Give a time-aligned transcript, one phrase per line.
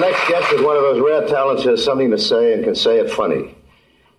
[0.00, 2.64] Our next guest is one of those rare talents who has something to say and
[2.64, 3.54] can say it funny.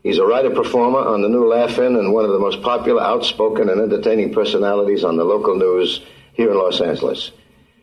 [0.03, 3.67] He's a writer performer on the new Laugh-In and one of the most popular, outspoken,
[3.67, 7.31] and entertaining personalities on the local news here in Los Angeles.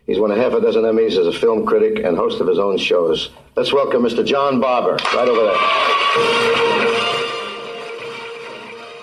[0.06, 2.60] He's won a half a dozen Emmys as a film critic and host of his
[2.60, 3.30] own shows.
[3.56, 4.24] Let's welcome Mr.
[4.24, 5.56] John Barbour, right over there.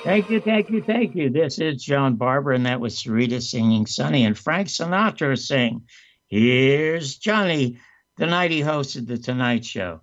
[0.05, 1.29] Thank you, thank you, thank you.
[1.29, 5.81] This is John Barbour, and that was Sarita singing Sunny, and Frank Sinatra saying,
[6.29, 7.77] Here's Johnny,
[8.17, 10.01] the night he hosted The Tonight Show.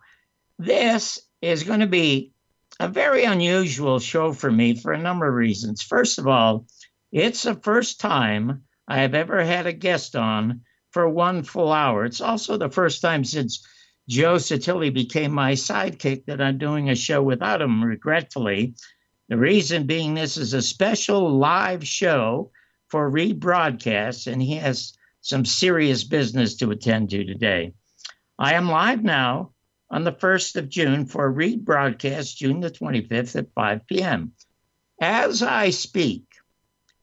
[0.59, 2.33] This is going to be
[2.79, 5.83] a very unusual show for me for a number of reasons.
[5.83, 6.67] First of all,
[7.11, 12.05] it's the first time I have ever had a guest on for one full hour.
[12.05, 13.67] It's also the first time since
[14.09, 18.75] Joe Satilli became my sidekick that I'm doing a show without him, regretfully.
[19.29, 22.51] The reason being this is a special live show
[22.89, 24.93] for rebroadcast, and he has
[25.23, 27.73] some serious business to attend to today.
[28.43, 29.53] I am live now
[29.89, 34.33] on the 1st of June for a rebroadcast June the 25th at 5 p.m.
[35.01, 36.25] As I speak,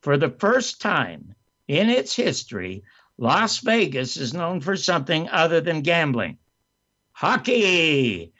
[0.02, 2.84] for the first time in its history,
[3.18, 6.40] Las Vegas is known for something other than gambling
[7.14, 8.34] hockey.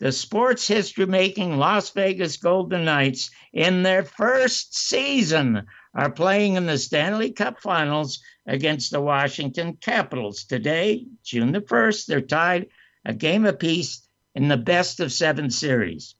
[0.00, 6.66] The sports history making Las Vegas Golden Knights in their first season are playing in
[6.66, 10.44] the Stanley Cup Finals against the Washington Capitals.
[10.44, 12.68] Today, June the 1st, they're tied
[13.04, 16.14] a game apiece in the best of seven series.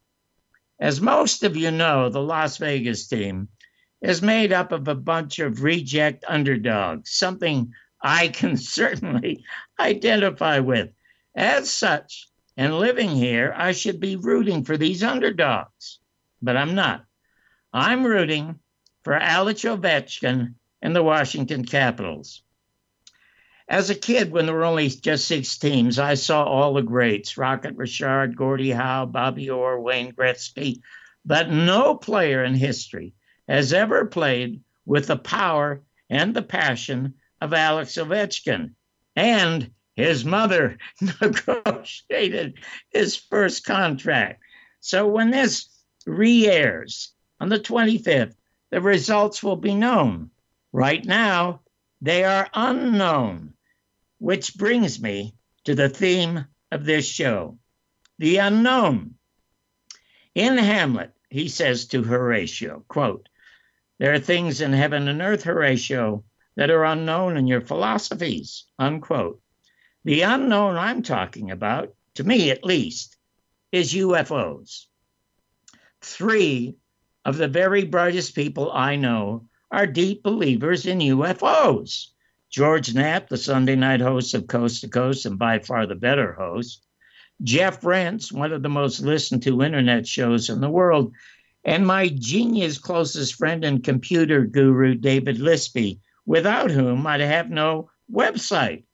[0.79, 3.49] As most of you know, the Las Vegas team
[4.01, 9.45] is made up of a bunch of reject underdogs, something I can certainly
[9.79, 10.91] identify with.
[11.35, 16.01] As such, and living here, I should be rooting for these underdogs,
[16.43, 17.05] but I'm not.
[17.73, 18.59] I'm rooting
[19.05, 22.43] for Alex Ovechkin and the Washington Capitals.
[23.69, 27.39] As a kid, when there were only just six teams, I saw all the greats
[27.39, 30.81] Rocket Richard, Gordie Howe, Bobby Orr, Wayne Gretzky.
[31.25, 33.15] But no player in history
[33.47, 38.73] has ever played with the power and the passion of Alex Ovechkin.
[39.15, 40.79] And his mother
[41.21, 42.59] negotiated
[42.89, 44.43] his first contract.
[44.81, 45.69] So when this
[46.07, 48.35] re airs on the 25th,
[48.71, 50.31] the results will be known.
[50.73, 51.63] Right now,
[52.01, 53.55] they are unknown.
[54.19, 57.59] Which brings me to the theme of this show
[58.19, 59.15] the unknown.
[60.35, 63.31] In Hamlet, he says to Horatio, quote,
[63.99, 66.25] There are things in heaven and earth, Horatio,
[66.57, 69.41] that are unknown in your philosophies, unquote.
[70.05, 73.17] The unknown I'm talking about, to me at least,
[73.73, 74.87] is UFOs.
[76.03, 76.77] Three
[77.25, 82.09] of the very brightest people I know are deep believers in UFOs.
[82.51, 86.33] George Knapp, the Sunday night host of Coast to Coast and by far the better
[86.33, 86.85] host,
[87.43, 91.13] Jeff Rense, one of the most listened to internet shows in the world,
[91.65, 97.91] and my genius closest friend and computer guru, David Lispy, without whom I'd have no
[98.13, 98.85] website.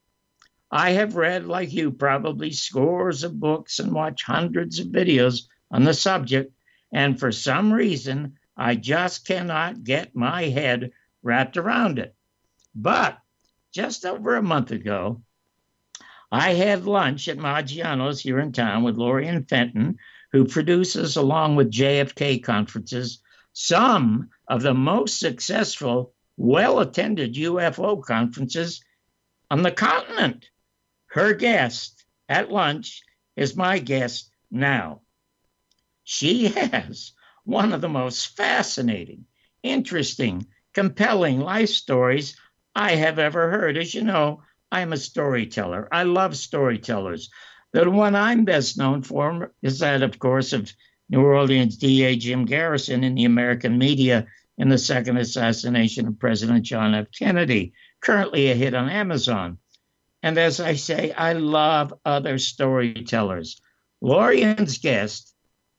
[0.71, 5.85] I have read, like you, probably scores of books and watched hundreds of videos on
[5.85, 6.53] the subject,
[6.93, 12.15] and for some reason, I just cannot get my head wrapped around it.
[12.75, 13.19] But
[13.73, 15.23] just over a month ago,
[16.33, 19.99] I had lunch at Maggiano's here in town with Lorien Fenton,
[20.33, 23.21] who produces, along with JFK conferences,
[23.53, 28.83] some of the most successful, well attended UFO conferences
[29.51, 30.51] on the continent.
[31.07, 33.03] Her guest at lunch
[33.37, 35.03] is my guest now.
[36.05, 37.13] She has
[37.47, 39.25] one of the most fascinating,
[39.63, 42.37] interesting, compelling life stories
[42.75, 43.79] I have ever heard.
[43.79, 45.89] As you know, I'm a storyteller.
[45.93, 47.31] I love storytellers.
[47.73, 50.73] The one I'm best known for is that, of course, of
[51.09, 54.27] New Orleans DA Jim Garrison in the American media
[54.59, 57.07] in the second assassination of President John F.
[57.17, 59.59] Kennedy, currently a hit on Amazon.
[60.23, 63.61] And as I say, I love other storytellers.
[64.01, 65.33] Lorien's guest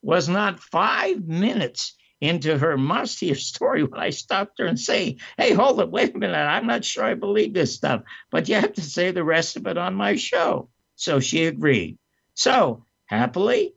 [0.07, 5.17] was not five minutes into her must hear story when I stopped her and say,
[5.37, 6.33] Hey, hold it, wait a minute.
[6.33, 9.67] I'm not sure I believe this stuff, but you have to say the rest of
[9.67, 10.69] it on my show.
[10.95, 11.97] So she agreed.
[12.35, 13.73] So happily,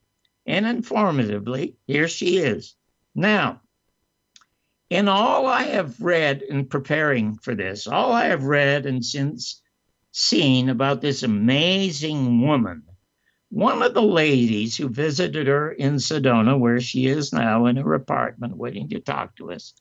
[0.46, 2.76] and informatively, here she is.
[3.12, 3.62] Now,
[4.88, 9.60] in all I have read in preparing for this, all I have read and since
[10.12, 12.84] seen about this amazing woman,
[13.50, 17.94] one of the ladies who visited her in Sedona, where she is now in her
[17.94, 19.74] apartment waiting to talk to us,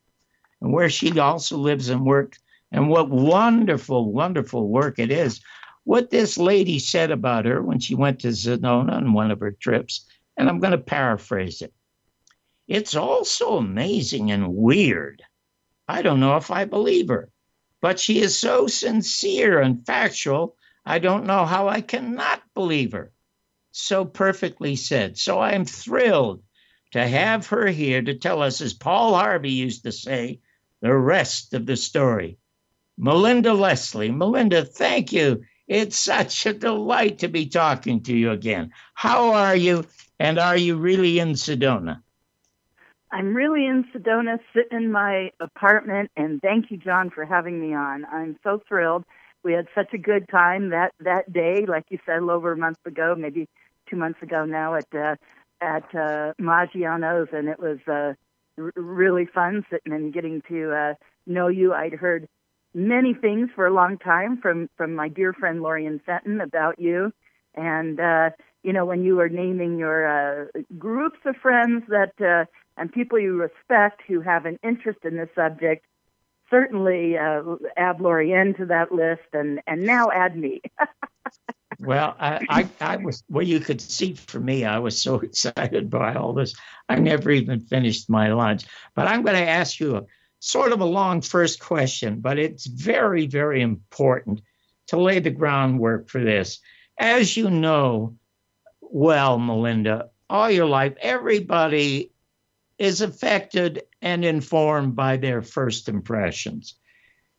[0.59, 2.39] and where she also lives and works,
[2.71, 5.39] and what wonderful, wonderful work it is.
[5.83, 9.51] What this lady said about her when she went to Sedona on one of her
[9.51, 11.73] trips, and I'm going to paraphrase it.
[12.67, 15.21] It's also amazing and weird.
[15.87, 17.29] I don't know if I believe her,
[17.81, 20.55] but she is so sincere and factual,
[20.85, 23.11] I don't know how I cannot believe her.
[23.71, 25.17] So perfectly said.
[25.17, 26.43] So I am thrilled
[26.91, 30.39] to have her here to tell us, as Paul Harvey used to say,
[30.81, 32.37] the rest of the story.
[32.97, 34.11] Melinda Leslie.
[34.11, 35.43] Melinda, thank you.
[35.67, 38.71] It's such a delight to be talking to you again.
[38.93, 39.85] How are you?
[40.19, 42.01] And are you really in Sedona?
[43.11, 47.73] I'm really in Sedona, sitting in my apartment, and thank you, John, for having me
[47.73, 48.05] on.
[48.05, 49.03] I'm so thrilled.
[49.43, 52.51] We had such a good time that that day, like you said, a little over
[52.51, 53.47] a month ago, maybe
[53.89, 55.15] two months ago now at uh,
[55.61, 58.13] at uh, Maggiano's, and it was uh,
[58.57, 60.93] r- really fun sitting and getting to uh,
[61.25, 61.73] know you.
[61.73, 62.27] I'd heard
[62.73, 67.11] many things for a long time from from my dear friend Lorien Fenton about you,
[67.55, 68.29] and uh,
[68.63, 70.45] you know when you were naming your uh,
[70.77, 72.45] groups of friends that uh,
[72.77, 75.85] and people you respect who have an interest in this subject,
[76.49, 77.43] certainly uh,
[77.77, 80.61] add Lorien to that list, and and now add me.
[81.79, 83.45] well, I, I, I was well.
[83.45, 86.55] You could see for me, I was so excited by all this.
[86.87, 88.65] I never even finished my lunch.
[88.95, 90.03] But I'm going to ask you a
[90.39, 94.41] sort of a long first question, but it's very, very important
[94.87, 96.59] to lay the groundwork for this.
[96.97, 98.15] As you know,
[98.81, 102.11] well, Melinda, all your life, everybody
[102.77, 106.75] is affected and informed by their first impressions.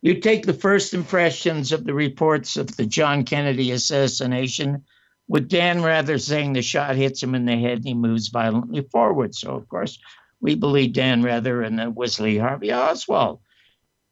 [0.02, 4.84] You take the first impressions of the reports of the John Kennedy assassination,
[5.28, 8.82] with Dan Rather saying the shot hits him in the head and he moves violently
[8.82, 9.34] forward.
[9.34, 9.98] So, of course,
[10.40, 13.40] we believe Dan Rather and uh, it was Lee Harvey Oswald.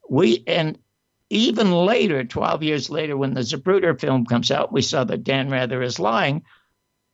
[0.08, 0.78] We and
[1.30, 5.50] even later, 12 years later, when the Zapruder film comes out, we saw that Dan
[5.50, 6.42] Rather is lying.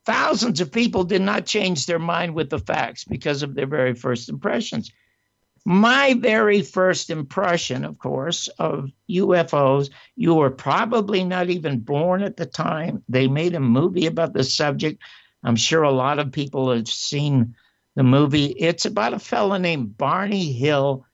[0.07, 3.95] Thousands of people did not change their mind with the facts because of their very
[3.95, 4.91] first impressions.
[5.65, 12.37] My very first impression, of course, of UFOs, you were probably not even born at
[12.37, 13.03] the time.
[13.09, 15.03] They made a movie about the subject.
[15.43, 17.55] I'm sure a lot of people have seen
[17.95, 18.47] the movie.
[18.47, 21.07] It's about a fellow named Barney Hill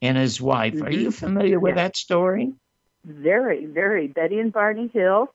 [0.00, 0.74] and his wife.
[0.74, 0.86] Mm-hmm.
[0.86, 2.54] Are you familiar with that story?
[3.04, 4.06] Very, very.
[4.06, 5.34] Betty and Barney Hill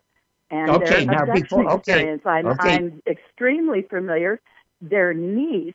[0.49, 2.21] and okay, their now before, okay, experience.
[2.25, 2.75] I'm, okay.
[2.75, 4.39] I'm extremely familiar.
[4.81, 5.73] Their niece,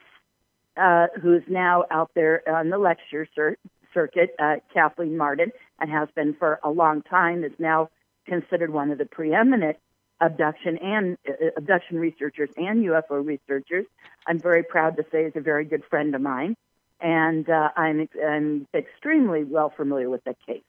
[0.78, 3.56] uh, who's now out there on the lecture cir-
[3.92, 7.88] circuit, uh, Kathleen Marden, and has been for a long time, is now
[8.26, 9.76] considered one of the preeminent
[10.20, 13.86] abduction and uh, abduction researchers and UFO researchers.
[14.26, 16.56] I'm very proud to say is a very good friend of mine,
[17.00, 20.62] and uh, I'm, I'm extremely well familiar with that case.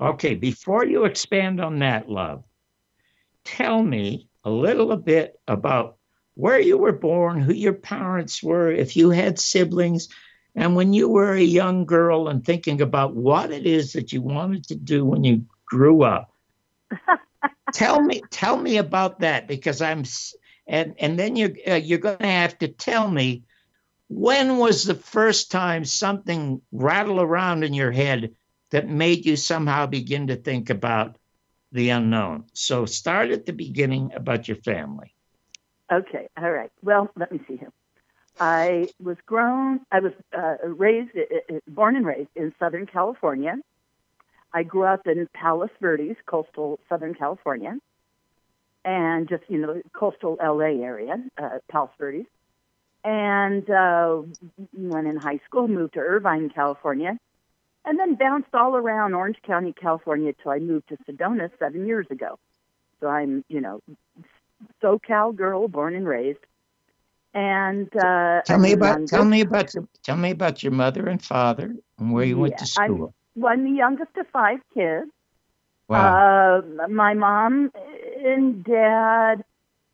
[0.00, 2.44] Okay, before you expand on that, love,
[3.44, 5.96] tell me a little bit about
[6.36, 10.08] where you were born, who your parents were, if you had siblings,
[10.54, 14.22] and when you were a young girl and thinking about what it is that you
[14.22, 16.32] wanted to do when you grew up.
[17.72, 20.04] tell me, tell me about that because I'm,
[20.66, 23.44] and and then you're uh, you're going to have to tell me
[24.08, 28.34] when was the first time something rattled around in your head
[28.70, 31.16] that made you somehow begin to think about
[31.72, 32.44] the unknown.
[32.52, 35.15] So start at the beginning about your family.
[35.90, 36.70] Okay, all right.
[36.82, 37.72] Well, let me see here.
[38.38, 43.56] I was grown, I was uh, raised, uh, uh, born and raised in Southern California.
[44.52, 47.78] I grew up in Palos Verdes, coastal Southern California,
[48.84, 52.26] and just, you know, coastal LA area, uh, Palos Verdes.
[53.04, 54.22] And uh,
[54.72, 57.18] when in high school, moved to Irvine, California,
[57.84, 62.06] and then bounced all around Orange County, California, till I moved to Sedona seven years
[62.10, 62.38] ago.
[63.00, 63.80] So I'm, you know,
[64.82, 66.38] SoCal girl, born and raised.
[67.34, 69.12] And uh, tell me about youngest.
[69.12, 72.40] tell me about your tell me about your mother and father and where you yeah,
[72.42, 73.14] went to school.
[73.36, 75.10] I'm, well, I'm the youngest of five kids.
[75.88, 76.62] Wow.
[76.78, 77.70] Uh, my mom
[78.24, 79.44] and dad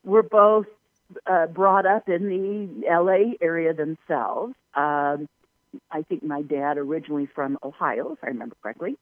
[0.05, 0.67] were both
[1.27, 4.55] uh, brought up in the LA area themselves.
[4.75, 5.29] Um,
[5.91, 8.97] I think my dad originally from Ohio, if I remember correctly,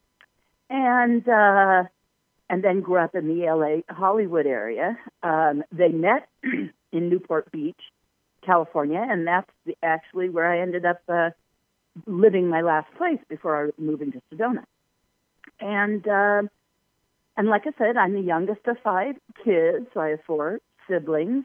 [0.68, 1.84] and uh,
[2.50, 4.98] and then grew up in the LA Hollywood area.
[5.22, 7.80] Um, they met in Newport Beach,
[8.44, 11.30] California, and that's the, actually where I ended up uh,
[12.06, 14.64] living my last place before I moving to Sedona.
[15.60, 16.42] And uh,
[17.36, 19.14] and like I said, I'm the youngest of five
[19.44, 21.44] kids, so I have four siblings.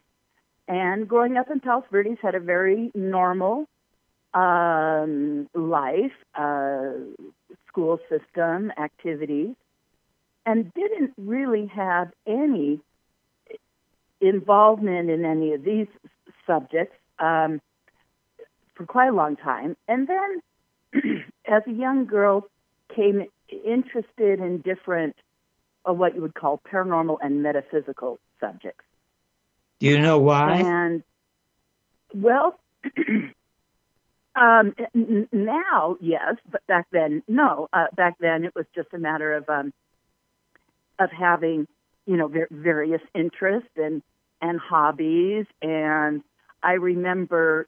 [0.68, 3.68] And growing up in Palos Verdes had a very normal
[4.34, 6.94] um, life, uh,
[7.68, 9.56] school system, activities,
[10.46, 12.80] and didn't really have any
[14.22, 15.88] involvement in any of these
[16.48, 17.62] subjects um,
[18.75, 19.75] for quite a long time.
[19.88, 22.48] And then, as a young girl,
[22.96, 25.16] came interested in different,
[25.88, 28.84] uh, what you would call paranormal and metaphysical subjects.
[29.80, 30.58] Do you know why?
[30.60, 31.04] And
[32.14, 32.60] well,
[34.36, 37.68] um, n- now yes, but back then no.
[37.74, 39.74] Uh, back then it was just a matter of um,
[41.00, 41.68] of having
[42.06, 44.02] you know ver- various interests and
[44.42, 46.22] and hobbies, and
[46.62, 47.68] I remember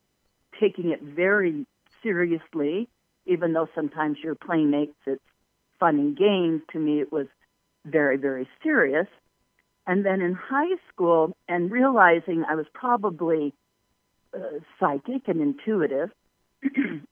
[0.59, 1.65] taking it very
[2.03, 2.87] seriously,
[3.25, 5.21] even though sometimes your playmates it's
[5.79, 6.61] fun and games.
[6.73, 7.27] To me, it was
[7.85, 9.07] very very serious.
[9.85, 13.53] And then in high school, and realizing I was probably
[14.33, 16.11] uh, psychic and intuitive.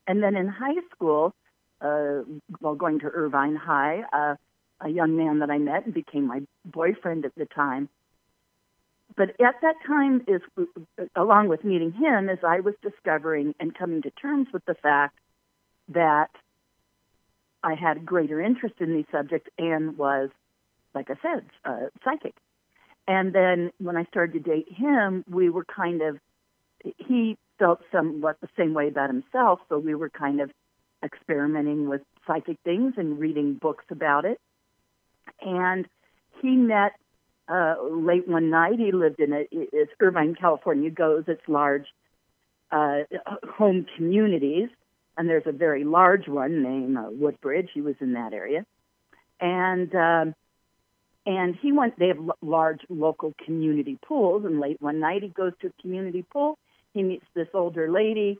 [0.08, 1.34] and then in high school,
[1.82, 2.22] uh,
[2.60, 4.36] while going to Irvine High, uh,
[4.82, 7.90] a young man that I met and became my boyfriend at the time.
[9.16, 10.42] But at that time, is
[11.16, 15.18] along with meeting him, as I was discovering and coming to terms with the fact
[15.90, 16.32] that
[17.64, 20.30] I had greater interest in these subjects and was,
[20.94, 22.36] like I said, uh, psychic.
[23.08, 26.20] And then when I started to date him, we were kind of,
[26.98, 29.60] he felt somewhat the same way about himself.
[29.70, 30.52] So we were kind of
[31.04, 34.40] experimenting with psychic things and reading books about it.
[35.42, 35.88] And
[36.42, 36.94] he met
[37.48, 38.80] uh, late one night.
[38.80, 41.86] He lived in a, it's Irvine, California goes, it's large
[42.72, 43.00] uh,
[43.58, 44.70] home communities.
[45.18, 47.70] And there's a very large one named uh, Woodbridge.
[47.74, 48.66] He was in that area.
[49.40, 50.36] And, um,
[51.26, 54.44] and he went, they have l- large local community pools.
[54.46, 56.58] And late one night, he goes to a community pool.
[56.94, 58.38] He meets this older lady.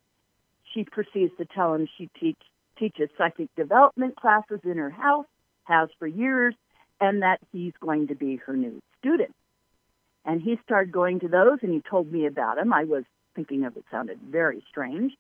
[0.74, 2.40] She proceeds to tell him she teach,
[2.78, 5.26] teaches psychic development classes in her house,
[5.64, 6.56] has for years,
[7.00, 9.34] and that he's going to be her new student.
[10.26, 12.74] And he started going to those, and he told me about him.
[12.74, 13.04] I was
[13.36, 15.14] thinking of it sounded very strange,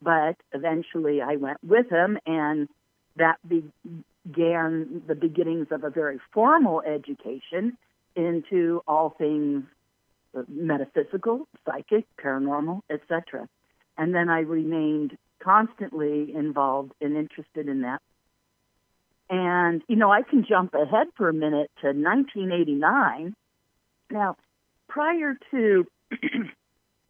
[0.00, 2.68] but eventually I went with him, and
[3.16, 7.76] that began the beginnings of a very formal education
[8.14, 9.64] into all things
[10.48, 13.48] metaphysical, psychic, paranormal, etc.
[13.98, 18.00] And then I remained constantly involved and interested in that.
[19.32, 23.34] And, you know, I can jump ahead for a minute to 1989.
[24.10, 24.36] Now,
[24.88, 25.86] prior to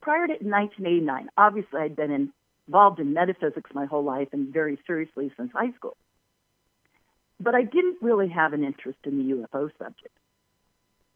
[0.00, 2.30] prior to 1989, obviously I'd been
[2.68, 5.96] involved in metaphysics my whole life and very seriously since high school.
[7.40, 10.16] But I didn't really have an interest in the UFO subject.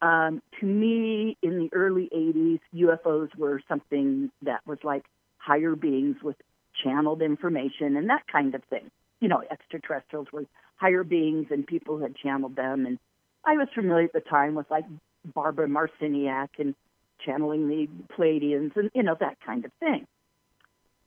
[0.01, 5.05] Um, to me, in the early 80s, UFOs were something that was like
[5.37, 6.35] higher beings with
[6.83, 8.91] channeled information and that kind of thing.
[9.19, 10.45] You know, extraterrestrials were
[10.75, 12.85] higher beings and people had channeled them.
[12.85, 12.99] And
[13.45, 14.85] I was familiar at the time with like
[15.33, 16.75] Barbara Marciniak and
[17.25, 20.05] channeling the Pleiadians and, you know, that kind of thing.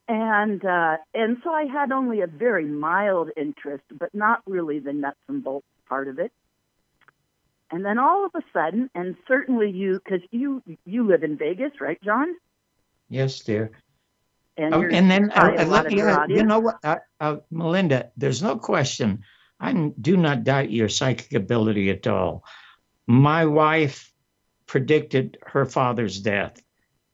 [0.08, 4.92] And uh, and so I had only a very mild interest, but not really the
[4.92, 6.32] nuts and bolts part of it.
[7.70, 11.80] And then all of a sudden, and certainly you, because you you live in Vegas,
[11.80, 12.34] right, John?
[13.08, 13.70] Yes, dear.
[14.60, 18.56] And, Oh, and then, lot uh, yeah, you know what, uh, uh, Melinda, there's no
[18.56, 19.24] question.
[19.58, 22.44] I do not doubt your psychic ability at all.
[23.06, 24.12] My wife
[24.66, 26.62] predicted her father's death,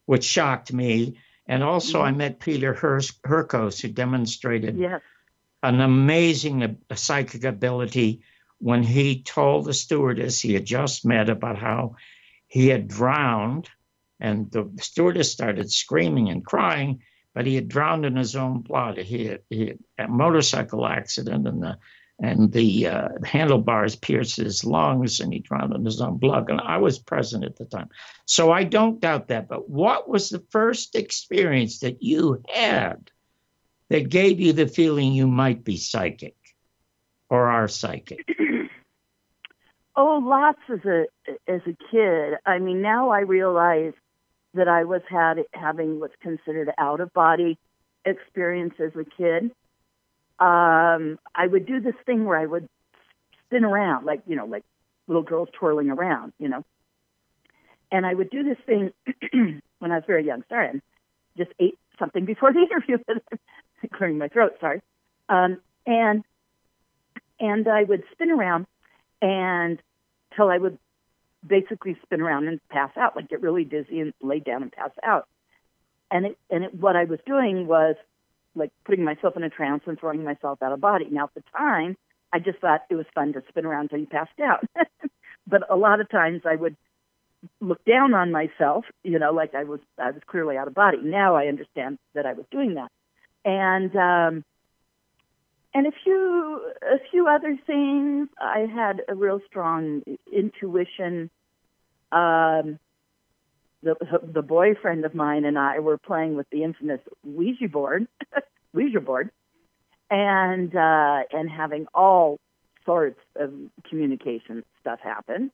[0.06, 1.18] which shocked me.
[1.46, 5.00] And also, I met Peter Hurs- Hurkos, who demonstrated Yes.
[5.62, 8.22] an amazing uh, psychic ability
[8.58, 11.94] when he told the stewardess he had just met about how
[12.48, 13.68] he had drowned.
[14.18, 17.02] And the stewardess started screaming and crying,
[17.36, 18.96] but he had drowned in his own blood.
[18.96, 21.76] He had, he had a motorcycle accident, and the
[22.18, 26.48] and the uh, handlebars pierced his lungs, and he drowned in his own blood.
[26.48, 27.90] And I was present at the time,
[28.24, 29.48] so I don't doubt that.
[29.48, 33.10] But what was the first experience that you had
[33.90, 36.36] that gave you the feeling you might be psychic
[37.28, 38.26] or are psychic?
[39.98, 41.06] Oh, lots as a
[41.48, 42.34] as a kid.
[42.44, 43.94] I mean, now I realize
[44.56, 47.58] that I was had having what's considered out of body
[48.04, 49.50] experience as a kid.
[50.38, 52.68] Um, I would do this thing where I would
[53.46, 54.64] spin around, like you know, like
[55.06, 56.64] little girls twirling around, you know.
[57.90, 58.92] And I would do this thing
[59.78, 60.42] when I was very young.
[60.48, 60.82] Sorry, I'm
[61.36, 62.98] just ate something before the interview,
[63.94, 64.56] clearing my throat.
[64.60, 64.82] Sorry,
[65.28, 66.24] um, and
[67.40, 68.66] and I would spin around
[69.22, 69.80] and
[70.34, 70.78] till I would
[71.46, 74.90] basically spin around and pass out, like get really dizzy and lay down and pass
[75.02, 75.26] out.
[76.10, 77.96] And it and it, what I was doing was
[78.54, 81.06] like putting myself in a trance and throwing myself out of body.
[81.10, 81.96] Now at the time,
[82.32, 84.64] I just thought it was fun to spin around until you passed out.
[85.46, 86.76] but a lot of times I would
[87.60, 90.98] look down on myself, you know, like I was I was clearly out of body.
[91.02, 92.90] Now I understand that I was doing that.
[93.44, 94.44] And um
[95.74, 98.28] and a few a few other things.
[98.40, 101.30] I had a real strong intuition.
[102.12, 102.78] Um,
[103.82, 108.06] the the boyfriend of mine and I were playing with the infamous Ouija board,
[108.72, 109.30] Ouija board,
[110.10, 112.38] and uh, and having all
[112.84, 113.52] sorts of
[113.88, 115.50] communication stuff happen,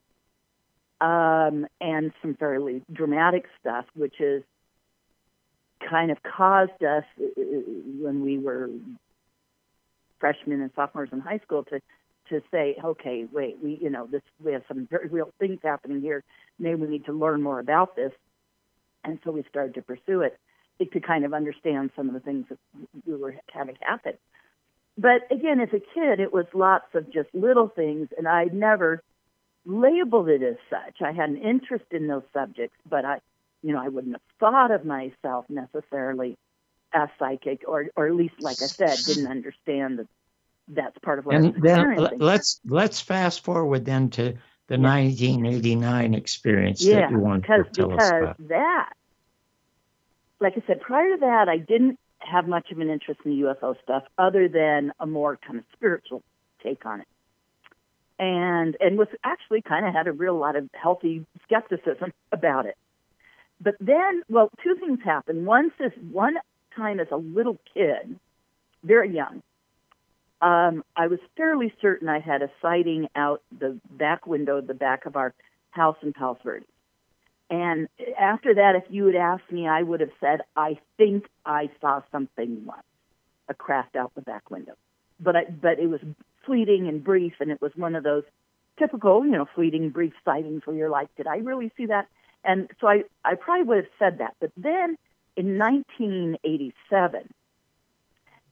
[1.00, 4.42] um, and some fairly dramatic stuff, which is
[5.88, 7.42] kind of caused us uh,
[8.00, 8.71] when we were
[10.21, 11.80] freshmen and sophomores in high school to
[12.33, 16.01] to say, okay, wait, we you know this we have some very real things happening
[16.01, 16.25] here.
[16.59, 18.12] Maybe we need to learn more about this,
[19.05, 20.39] and so we started to pursue it
[20.93, 22.59] to kind of understand some of the things that
[23.07, 24.15] we were having happen.
[24.99, 29.03] But again, as a kid, it was lots of just little things, and I never
[29.65, 31.01] labeled it as such.
[31.01, 33.21] I had an interest in those subjects, but I,
[33.62, 36.37] you know, I wouldn't have thought of myself necessarily
[36.93, 40.09] as psychic, or or at least, like I said, didn't understand that
[40.75, 41.37] that's part of what.
[41.37, 44.35] And then let's let's fast forward then to
[44.69, 44.95] the yeah.
[44.95, 48.49] 1989 experience yeah, that you want because, to tell because us about.
[48.49, 48.93] that,
[50.41, 53.47] like I said, prior to that, I didn't have much of an interest in the
[53.49, 56.23] UFO stuff, other than a more kind of spiritual
[56.62, 57.09] take on it,
[58.19, 62.76] and and was actually kind of had a real lot of healthy skepticism about it.
[63.61, 65.47] But then, well, two things happened.
[65.47, 66.35] One says one
[66.75, 68.19] time as a little kid,
[68.83, 69.42] very young,
[70.42, 75.07] um, I was fairly certain I had a sighting out the back window the back
[75.07, 75.33] of our
[75.70, 76.66] house in Palos Verdes.
[77.48, 81.70] And after that, if you had asked me, I would have said, I think I
[81.81, 82.83] saw something once,
[83.48, 84.72] a craft out the back window.
[85.20, 86.00] But I, but it was
[86.44, 88.24] fleeting and brief, and it was one of those
[88.78, 92.09] typical, you know, fleeting, brief sightings where you're like, did I really see that?
[92.42, 94.35] And so I, I probably would have said that.
[94.40, 94.96] But then
[95.37, 97.28] in 1987,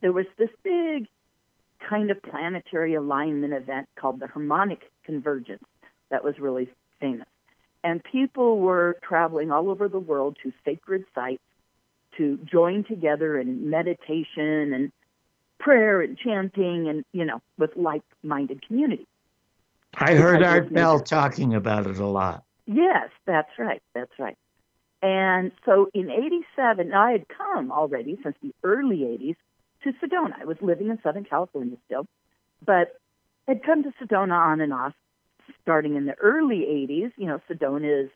[0.03, 1.09] there was this big
[1.89, 5.65] kind of planetary alignment event called the Harmonic Convergence
[6.11, 6.69] that was really
[7.01, 7.27] famous.
[7.83, 11.43] And people were traveling all over the world to sacred sites
[12.19, 14.93] to join together in meditation and
[15.59, 19.07] prayer and chanting and, you know, with like minded community.
[19.95, 22.45] I heard Art Bell talking about it a lot.
[22.67, 23.83] Yes, that's right.
[23.95, 24.37] That's right.
[25.03, 29.37] And so in 87, I had come already since the early 80s
[29.83, 30.41] to Sedona.
[30.41, 32.07] I was living in Southern California still,
[32.65, 33.01] but
[33.49, 34.95] had come to Sedona on and off
[35.63, 37.13] starting in the early 80s.
[37.17, 38.11] You know, Sedona is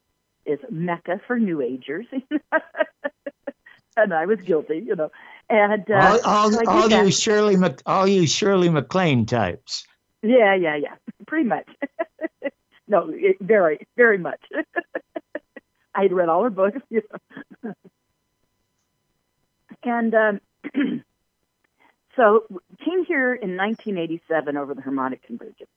[0.47, 2.07] is mecca for New Agers,
[3.97, 4.83] and I was guilty.
[4.87, 5.11] You know,
[5.49, 9.87] and uh, all, all, so all you Shirley all you Shirley MacLaine types.
[10.23, 10.95] Yeah, yeah, yeah,
[11.27, 11.69] pretty much.
[12.89, 14.41] no, it, very, very much.
[15.95, 17.03] I had read all her books, you
[17.63, 17.75] know.
[19.83, 20.41] and um,
[22.17, 22.45] So
[22.85, 25.71] came here in 1987 over the harmonic convergence.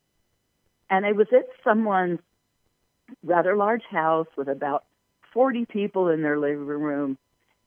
[0.89, 2.19] And I was at someone's
[3.23, 4.83] rather large house with about
[5.33, 7.17] 40 people in their living room.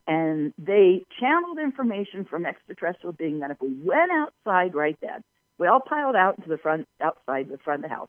[0.06, 5.22] And they channeled information from extraterrestrial being that if we went outside right then,
[5.58, 8.08] we all piled out into the front, outside the front of the house,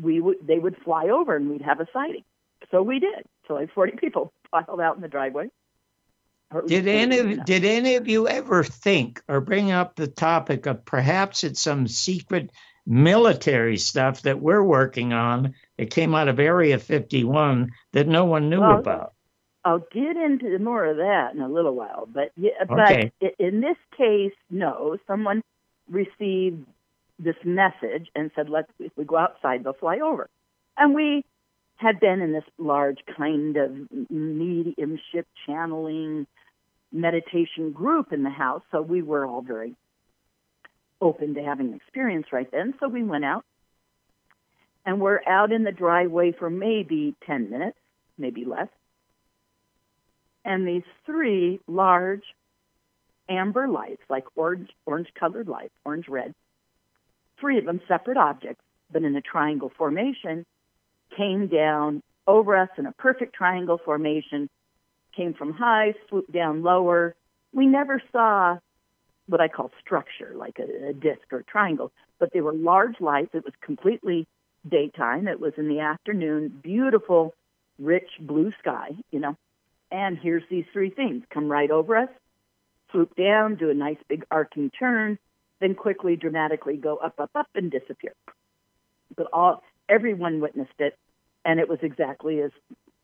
[0.00, 2.24] we would, they would fly over and we'd have a sighting.
[2.70, 3.24] So we did.
[3.48, 5.50] So like 40 people piled out in the driveway.
[6.66, 10.84] Did any of, did any of you ever think or bring up the topic of
[10.84, 12.50] perhaps it's some secret
[12.86, 18.50] military stuff that we're working on that came out of Area 51 that no one
[18.50, 19.12] knew well, about?
[19.64, 23.12] I'll get into more of that in a little while, but yeah, okay.
[23.20, 24.96] but in this case, no.
[25.06, 25.42] Someone
[25.88, 26.66] received
[27.18, 30.30] this message and said, "Let's if we go outside, they'll fly over,"
[30.78, 31.24] and we
[31.80, 33.70] had been in this large kind of
[34.10, 36.26] mediumship channeling
[36.92, 39.74] meditation group in the house, so we were all very
[41.00, 42.74] open to having experience right then.
[42.80, 43.44] So we went out
[44.84, 47.78] and we're out in the driveway for maybe 10 minutes,
[48.18, 48.68] maybe less.
[50.44, 52.24] And these three large
[53.28, 56.34] amber lights, like orange, orange colored lights, orange red,
[57.38, 60.44] three of them separate objects, but in a triangle formation,
[61.16, 64.48] came down over us in a perfect triangle formation
[65.14, 67.14] came from high, swooped down lower.
[67.52, 68.58] We never saw
[69.26, 73.00] what I call structure, like a, a disc or a triangle, but they were large
[73.00, 73.30] lights.
[73.34, 74.26] It was completely
[74.68, 75.28] daytime.
[75.28, 77.34] It was in the afternoon, beautiful,
[77.78, 79.36] rich blue sky, you know.
[79.90, 82.08] And here's these three things come right over us,
[82.92, 85.18] swoop down, do a nice big arcing turn,
[85.60, 88.14] then quickly, dramatically go up, up, up, and disappear.
[89.16, 90.96] But all everyone witnessed it,
[91.44, 92.50] and it was exactly as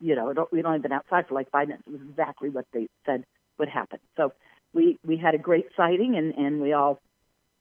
[0.00, 0.32] you know.
[0.52, 1.84] We'd only been outside for like five minutes.
[1.86, 3.24] It was exactly what they said
[3.58, 3.98] would happen.
[4.16, 4.32] So
[4.72, 7.00] we we had a great sighting, and and we all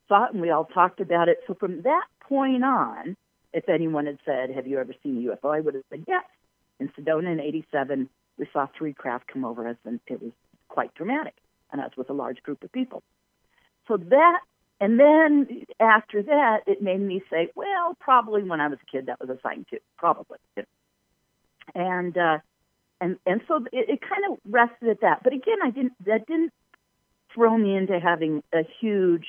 [0.07, 1.39] saw it, and we all talked about it.
[1.47, 3.15] So from that point on,
[3.53, 6.25] if anyone had said, "Have you ever seen a UFO?" I would have said yes.
[6.79, 10.31] In Sedona in '87, we saw three craft come over us, and it was
[10.67, 11.35] quite dramatic,
[11.71, 13.01] and I was with a large group of people.
[13.88, 14.41] So that
[14.79, 19.05] and then after that, it made me say, well, probably when I was a kid,
[19.05, 20.38] that was a sign too, probably.
[21.73, 22.39] And uh,
[22.99, 25.23] and and so it, it kind of rested at that.
[25.23, 25.93] But again, I didn't.
[26.05, 26.51] That didn't
[27.33, 29.25] throw me into having a huge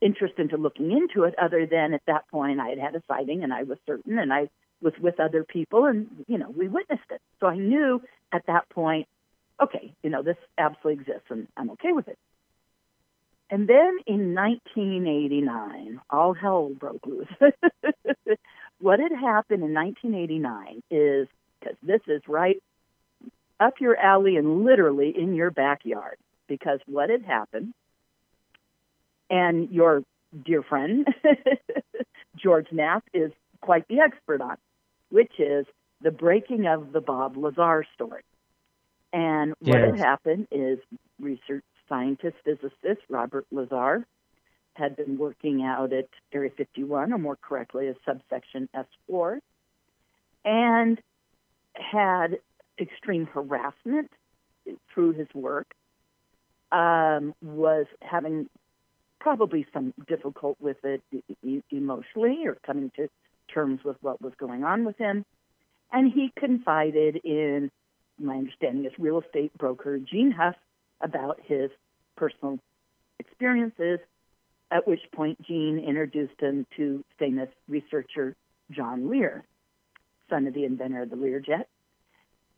[0.00, 1.34] interest into looking into it.
[1.38, 4.32] Other than at that point, I had had a sighting, and I was certain, and
[4.32, 4.48] I
[4.80, 7.20] was with other people, and you know, we witnessed it.
[7.40, 9.08] So I knew at that point,
[9.62, 12.18] okay, you know, this absolutely exists, and I'm okay with it.
[13.50, 17.28] And then in 1989, all hell broke loose.
[18.80, 21.28] what had happened in 1989 is
[21.60, 22.62] because this is right
[23.60, 26.16] up your alley and literally in your backyard.
[26.48, 27.72] Because what had happened,
[29.30, 30.02] and your
[30.44, 31.06] dear friend
[32.36, 34.56] George Knapp is quite the expert on,
[35.10, 35.66] which is
[36.02, 38.22] the breaking of the Bob Lazar story.
[39.12, 39.90] And what yes.
[39.92, 40.78] had happened is
[41.20, 44.06] research scientist physicist Robert Lazar
[44.74, 49.38] had been working out at Area 51, or more correctly, as subsection S4,
[50.44, 51.00] and
[51.74, 52.38] had
[52.80, 54.10] extreme harassment
[54.92, 55.68] through his work,
[56.72, 58.48] um, was having
[59.20, 61.02] probably some difficult with it
[61.70, 63.08] emotionally or coming to
[63.52, 65.24] terms with what was going on with him.
[65.92, 67.70] And he confided in,
[68.18, 70.56] my understanding is real estate broker Gene Huff,
[71.04, 71.70] about his
[72.16, 72.58] personal
[73.18, 74.00] experiences,
[74.70, 78.34] at which point Gene introduced him to famous researcher
[78.70, 79.44] John Lear,
[80.30, 81.66] son of the inventor of the Learjet.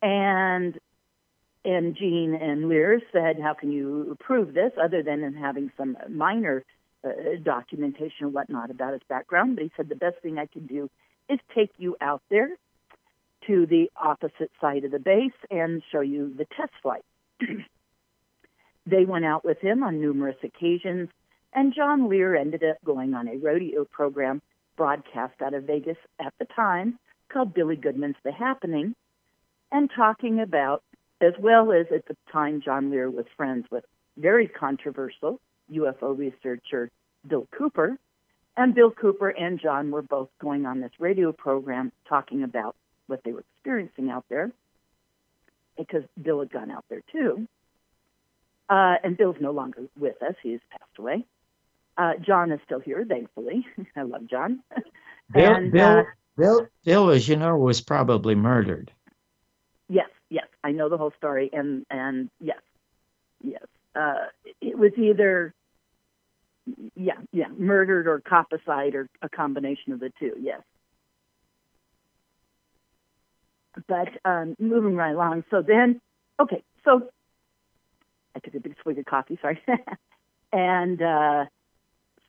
[0.01, 0.79] And
[1.65, 5.97] and Gene and Lear said, "How can you prove this other than in having some
[6.09, 6.65] minor
[7.05, 7.11] uh,
[7.43, 10.89] documentation and whatnot about his background?" But he said the best thing I can do
[11.29, 12.51] is take you out there
[13.49, 17.05] to the opposite side of the base and show you the test flight.
[18.87, 21.09] They went out with him on numerous occasions,
[21.53, 24.40] and John Lear ended up going on a rodeo program
[24.77, 28.94] broadcast out of Vegas at the time called Billy Goodman's The Happening,
[29.72, 30.83] and talking about,
[31.20, 33.85] as well as at the time John Lear was friends with
[34.16, 35.40] very controversial
[35.72, 36.90] UFO researcher
[37.27, 37.99] Bill Cooper.
[38.57, 43.22] And Bill Cooper and John were both going on this radio program talking about what
[43.25, 44.51] they were experiencing out there
[45.77, 47.46] because Bill had gone out there too.
[48.69, 51.25] Uh, and Bill's no longer with us; he's passed away.
[51.97, 53.67] Uh, John is still here, thankfully.
[53.97, 54.63] I love John.
[55.33, 56.03] Bill, and, Bill, uh,
[56.37, 58.93] Bill, Bill, as you know, was probably murdered.
[59.89, 62.61] Yes, yes, I know the whole story, and and yes,
[63.43, 63.63] yes,
[63.95, 64.27] uh,
[64.61, 65.55] it was either
[66.95, 70.33] yeah, yeah, murdered or copicide or a combination of the two.
[70.41, 70.63] Yes.
[73.87, 75.45] But um, moving right along.
[75.51, 76.01] So then,
[76.41, 77.11] okay, so
[78.37, 79.61] I took a big swig of coffee, sorry.
[80.53, 81.46] and uh,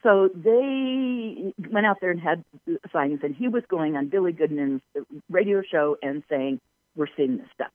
[0.02, 2.44] so they went out there and had
[2.90, 4.80] sightings, and he was going on Billy Goodman's
[5.30, 6.60] radio show and saying,
[6.96, 7.70] We're seeing this stuff.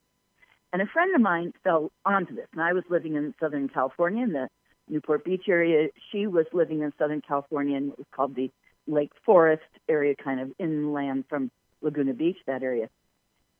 [0.73, 4.23] And a friend of mine fell onto this, and I was living in Southern California
[4.23, 4.49] in the
[4.89, 5.89] Newport Beach area.
[6.11, 8.49] She was living in Southern California, and it was called the
[8.87, 11.51] Lake Forest area, kind of inland from
[11.83, 12.89] Laguna Beach, that area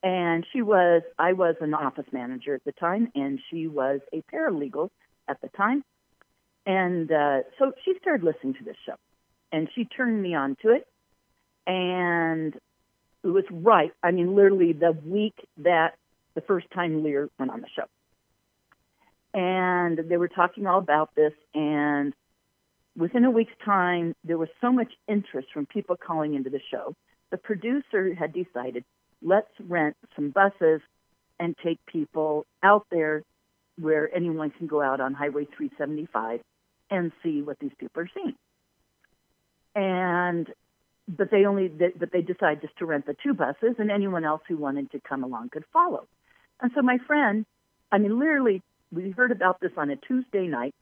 [0.04, 4.22] and she was i was an office manager at the time and she was a
[4.32, 4.90] paralegal
[5.28, 5.84] at the time.
[6.66, 8.96] And uh, so she started listening to this show
[9.52, 10.88] and she turned me on to it.
[11.66, 12.54] And
[13.24, 15.96] it was right i mean literally the week that
[16.36, 17.86] the first time lear went on the show.
[19.34, 22.14] And they were talking all about this and
[22.98, 26.96] within a week's time there was so much interest from people calling into the show.
[27.32, 28.84] The producer had decided
[29.24, 30.82] let's rent some buses
[31.40, 33.24] and take people out there
[33.80, 36.42] where anyone can go out on Highway 375
[36.92, 38.36] and see what these people are seeing.
[39.76, 40.48] And
[41.08, 44.24] but they only they, but they decided just to rent the two buses, and anyone
[44.24, 46.08] else who wanted to come along could follow.
[46.62, 47.46] And so my friend
[47.94, 50.74] I mean, literally, we heard about this on a Tuesday night,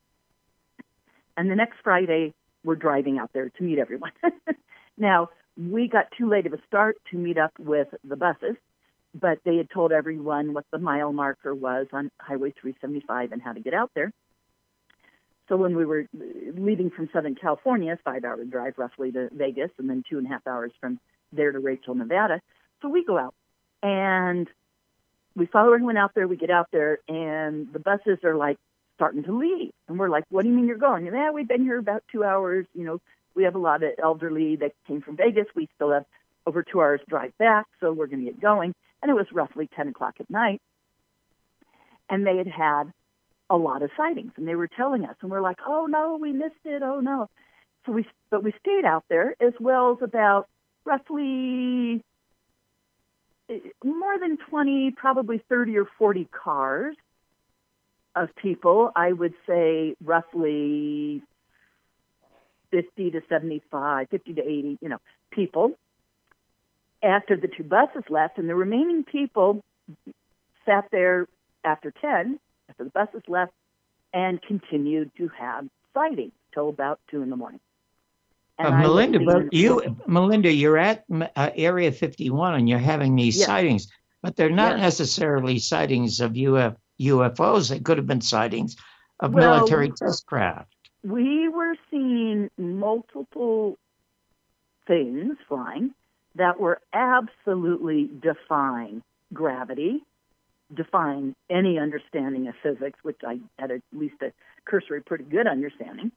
[1.36, 4.12] and the next Friday we're driving out there to meet everyone.
[4.98, 8.56] now we got too late of a start to meet up with the buses,
[9.14, 13.54] but they had told everyone what the mile marker was on Highway 375 and how
[13.54, 14.12] to get out there.
[15.50, 19.90] So when we were leaving from Southern California, five hour drive roughly to Vegas, and
[19.90, 21.00] then two and a half hours from
[21.34, 22.42] there to Rachel, Nevada.
[22.82, 23.34] So we go out
[23.84, 24.48] and
[25.36, 26.28] we follow everyone out there.
[26.28, 28.58] We get out there, and the buses are like
[28.96, 31.64] starting to leave, and we're like, "What do you mean you're going?" Yeah, we've been
[31.64, 32.66] here about two hours.
[32.74, 33.02] You know,
[33.36, 35.46] we have a lot of elderly that came from Vegas.
[35.56, 36.06] We still have
[36.46, 38.74] over two hours drive back, so we're going to get going.
[39.02, 40.62] And it was roughly 10 o'clock at night,
[42.10, 42.94] and they had had
[43.50, 46.32] a lot of sightings, and they were telling us, and we're like, "Oh no, we
[46.32, 46.82] missed it!
[46.84, 47.30] Oh no!"
[47.86, 50.48] So we, but we stayed out there as well as about
[50.86, 52.04] roughly
[53.50, 56.96] eh, more than 20, probably 30 or 40 cars
[58.16, 58.92] of people.
[58.96, 61.24] I would say roughly
[62.72, 65.00] 50 to 75, 50 to 80, you know,
[65.32, 65.74] people.
[67.04, 69.62] After the two buses left, and the remaining people
[70.66, 71.28] sat there
[71.64, 73.52] after 10, after the buses left,
[74.14, 77.60] and continued to have sightings till about 2 in the morning.
[78.60, 83.48] Uh, Melinda, but you, Melinda, you're at uh, Area 51 and you're having these yes.
[83.48, 83.88] sightings,
[84.22, 84.82] but they're not yes.
[84.82, 87.70] necessarily sightings of Uf- UFOs.
[87.70, 88.76] They could have been sightings
[89.20, 90.71] of well, military test craft.
[91.04, 93.78] We were seeing multiple
[94.88, 95.94] things flying
[96.36, 100.04] that were absolutely defying gravity,
[100.74, 104.32] defying any understanding of physics, which I had at least a
[104.66, 106.12] cursory pretty good understanding.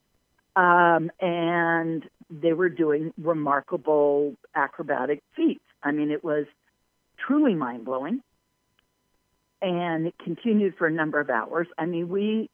[0.57, 5.64] Um, and they were doing remarkable acrobatic feats.
[5.83, 6.47] I mean, it was
[7.27, 8.23] truly mind blowing.
[9.61, 11.66] And it continued for a number of hours.
[11.79, 12.51] I mean, we,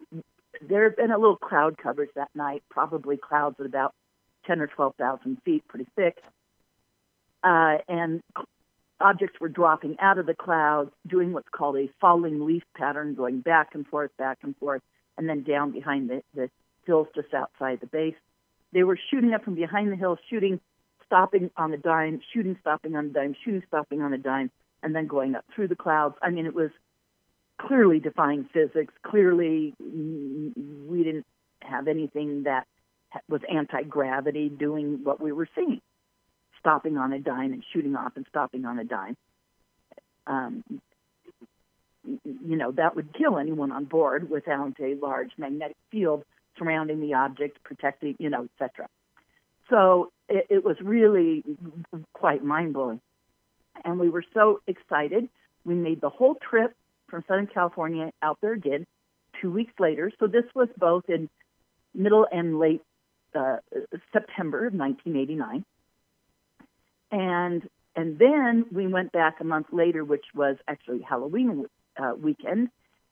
[0.60, 3.94] there had been a little cloud coverage that night, probably clouds at about
[4.46, 6.18] 10 or 12,000 feet, pretty thick.
[7.42, 8.22] Uh, and
[9.00, 13.40] objects were dropping out of the clouds, doing what's called a falling leaf pattern, going
[13.40, 14.82] back and forth, back and forth,
[15.16, 16.50] and then down behind the, the
[16.84, 18.14] hills just outside the base.
[18.72, 20.60] They were shooting up from behind the hills, shooting,
[21.06, 24.50] stopping on the dime, shooting, stopping on the dime, shooting, stopping on the dime,
[24.82, 26.14] and then going up through the clouds.
[26.22, 26.70] I mean, it was
[27.66, 28.92] clearly defying physics.
[29.02, 31.26] Clearly, we didn't
[31.62, 32.66] have anything that
[33.28, 35.80] was anti gravity doing what we were seeing,
[36.58, 39.16] stopping on a dime and shooting off and stopping on a dime.
[40.26, 40.64] Um,
[42.04, 46.24] you know, that would kill anyone on board without a large magnetic field
[46.56, 48.88] surrounding the object, protecting, you know, etc.
[49.68, 51.44] So it, it was really
[52.12, 53.00] quite mind blowing.
[53.84, 55.28] And we were so excited.
[55.64, 56.74] We made the whole trip
[57.10, 58.86] from Southern California out there again
[59.40, 60.10] two weeks later.
[60.18, 61.28] So this was both in
[61.94, 62.82] middle and late
[63.34, 63.56] uh,
[64.12, 65.64] September of 1989.
[67.12, 71.66] And and then we went back a month later, which was actually Halloween
[72.00, 72.68] uh, weekend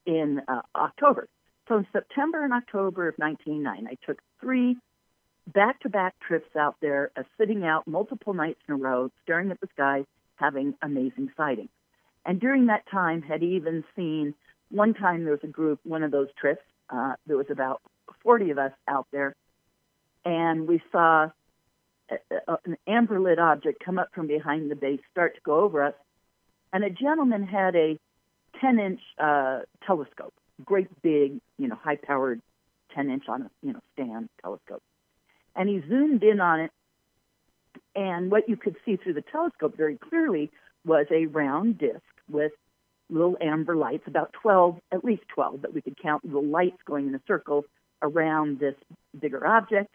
[0.06, 1.28] in uh, October.
[1.68, 4.76] So in September and October of 1999, I took three
[5.46, 9.68] back-to-back trips out there, uh, sitting out multiple nights in a row, staring at the
[9.74, 10.04] sky,
[10.37, 11.70] having amazing sightings.
[12.28, 14.34] And during that time, had even seen
[14.70, 16.62] one time there was a group, one of those trips.
[16.88, 17.82] Uh, there was about
[18.22, 19.34] 40 of us out there,
[20.24, 21.30] and we saw
[22.10, 25.60] a, a, an amber lit object come up from behind the base, start to go
[25.60, 25.94] over us,
[26.72, 27.98] and a gentleman had a
[28.60, 32.40] 10 inch uh, telescope great big, you know, high powered
[32.94, 34.82] 10 inch on a, you know, stand telescope.
[35.54, 36.70] And he zoomed in on it.
[37.94, 40.50] And what you could see through the telescope very clearly
[40.84, 42.52] was a round disc with
[43.10, 47.08] little amber lights, about 12, at least 12, but we could count little lights going
[47.08, 47.64] in a circle
[48.02, 48.74] around this
[49.18, 49.94] bigger object.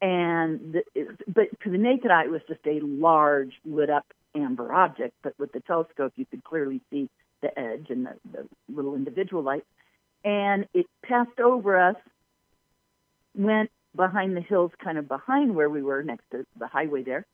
[0.00, 4.72] And the, but to the naked eye, it was just a large lit up amber
[4.72, 5.14] object.
[5.22, 7.08] But with the telescope, you could clearly see
[7.40, 9.66] the edge and the, the little individual lights.
[10.24, 11.96] And it passed over us,
[13.34, 17.26] went behind the hills, kind of behind where we were next to the highway there,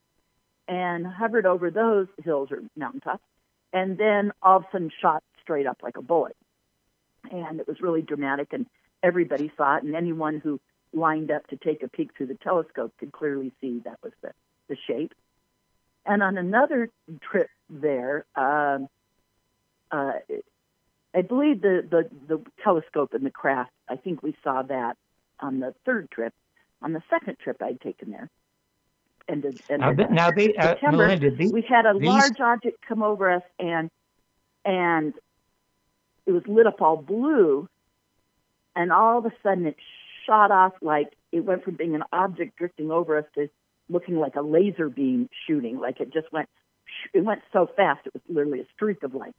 [0.66, 3.22] and hovered over those hills or mountaintops,
[3.72, 6.36] and then all of a sudden shot straight up like a bullet.
[7.30, 8.66] And it was really dramatic, and
[9.02, 10.60] everybody saw it, and anyone who
[10.92, 14.32] lined up to take a peek through the telescope could clearly see that was the,
[14.68, 15.12] the shape.
[16.06, 18.88] And on another trip there, um,
[19.90, 20.12] uh,
[21.14, 24.96] I believe the, the, the telescope and the craft, I think we saw that
[25.40, 26.32] on the third trip.
[26.80, 28.30] On the second trip I'd taken there,
[29.28, 32.08] and, and now, now they, uh, Melinda, we had a these...
[32.08, 33.90] large object come over us, and
[34.64, 35.14] and
[36.26, 37.68] it was lit up all blue,
[38.74, 39.76] and all of a sudden it
[40.26, 43.48] shot off like it went from being an object drifting over us to
[43.88, 45.78] looking like a laser beam shooting.
[45.78, 46.48] Like it just went,
[47.12, 49.34] it went so fast it was literally a streak of light.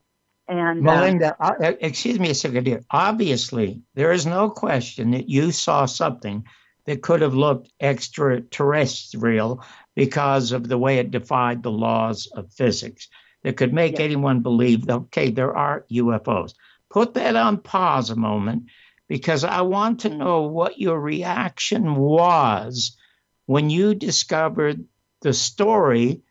[0.47, 2.81] And uh, Melinda, uh, uh, excuse me a second here.
[2.89, 6.45] Obviously, there is no question that you saw something
[6.85, 9.63] that could have looked extraterrestrial
[9.95, 13.09] because of the way it defied the laws of physics
[13.43, 16.53] that could make anyone believe that, okay, there are UFOs.
[16.89, 18.63] Put that on pause a moment
[19.07, 20.19] because I want to mm-hmm.
[20.19, 22.97] know what your reaction was
[23.45, 24.85] when you discovered
[25.21, 26.21] the story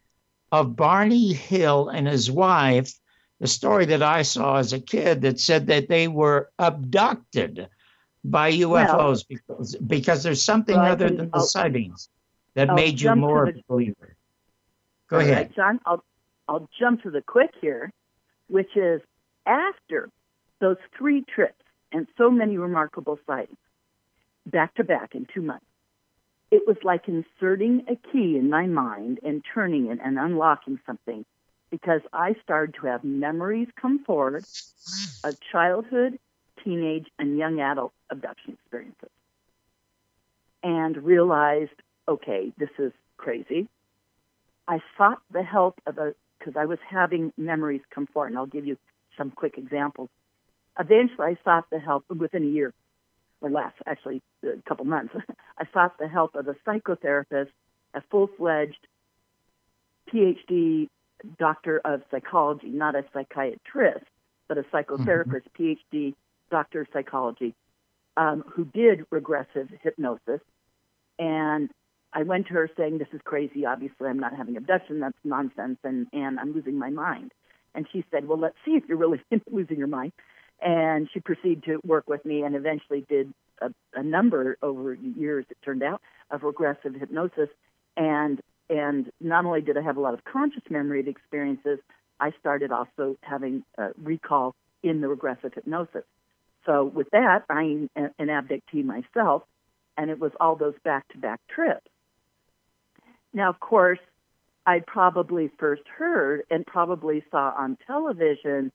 [0.50, 2.92] of Barney Hill and his wife,
[3.40, 7.68] the story that I saw as a kid that said that they were abducted
[8.30, 12.08] by UFOs because, because there's something Well, other than the I'll- sightings
[12.54, 14.16] that I'll made you more of the- a believer.
[15.08, 15.54] Go All right, ahead.
[15.54, 15.80] John.
[15.86, 16.04] I'll
[16.48, 17.92] I'll jump to the quick here,
[18.48, 19.02] which is
[19.44, 20.08] after
[20.60, 21.62] those three trips
[21.92, 23.58] and so many remarkable sightings,
[24.46, 25.66] back to back in two months.
[26.50, 31.26] It was like inserting a key in my mind and turning it and unlocking something
[31.70, 34.44] because I started to have memories come forward
[35.22, 36.18] of childhood,
[36.64, 39.10] teenage, and young adult abduction experiences.
[40.62, 41.70] And realized,
[42.06, 43.68] okay, this is crazy.
[44.66, 48.46] I sought the help of a because I was having memories come forward, and I'll
[48.46, 48.76] give you
[49.16, 50.08] some quick examples.
[50.78, 52.72] Eventually, I sought the help within a year
[53.40, 55.14] or less, actually a couple months.
[55.58, 57.50] I sought the help of a psychotherapist,
[57.94, 58.86] a full-fledged
[60.12, 60.88] PhD
[61.38, 64.04] doctor of psychology, not a psychiatrist,
[64.46, 64.76] but a mm-hmm.
[64.76, 66.14] psychotherapist, PhD
[66.50, 67.54] doctor of psychology,
[68.16, 70.40] um, who did regressive hypnosis.
[71.18, 71.70] And
[72.12, 73.66] I went to her saying, This is crazy.
[73.66, 75.00] Obviously, I'm not having abduction.
[75.00, 75.78] That's nonsense.
[75.84, 77.32] And, and I'm losing my mind.
[77.74, 80.12] And she said, Well, let's see if you're really losing your mind.
[80.60, 85.44] And she proceeded to work with me and eventually did a, a number over years,
[85.50, 87.48] it turned out, of regressive hypnosis.
[87.96, 91.78] And and not only did I have a lot of conscious memory of experiences,
[92.20, 96.04] I started also having uh, recall in the regressive hypnosis.
[96.66, 99.42] So with that, I'm an abductee myself,
[99.96, 101.88] and it was all those back-to-back trips.
[103.32, 103.98] Now, of course,
[104.66, 108.70] I probably first heard and probably saw on television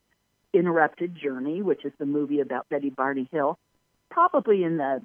[0.52, 3.58] Interrupted Journey, which is the movie about Betty Barney Hill,
[4.10, 5.02] probably in the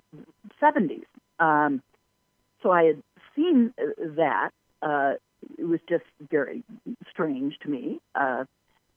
[0.62, 1.06] 70s.
[1.40, 1.82] Um,
[2.62, 3.04] so I had
[3.36, 4.52] seen uh, that.
[4.82, 5.14] Uh,
[5.58, 6.64] it was just very
[7.10, 8.00] strange to me.
[8.14, 8.46] Uh,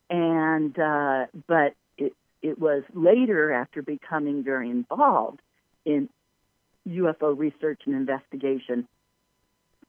[0.09, 1.73] and uh, but
[2.43, 5.41] it was later after becoming very involved
[5.85, 6.09] in
[6.87, 8.87] UFO research and investigation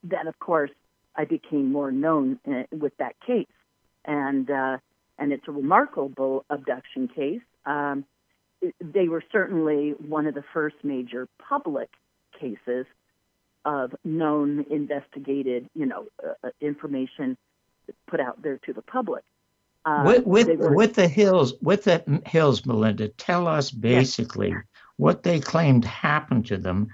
[0.04, 0.70] that, of course,
[1.16, 3.46] I became more known uh, with that case,
[4.04, 4.78] and uh,
[5.18, 7.42] and it's a remarkable abduction case.
[7.66, 8.04] Um,
[8.80, 11.88] they were certainly one of the first major public
[12.40, 12.86] cases
[13.64, 17.36] of known investigated, you know, uh, uh, information
[18.06, 19.22] put out there to the public.
[19.84, 24.54] Uh, with with, were- with the hills, with the hills, Melinda, tell us basically
[24.96, 26.88] what they claimed happened to them,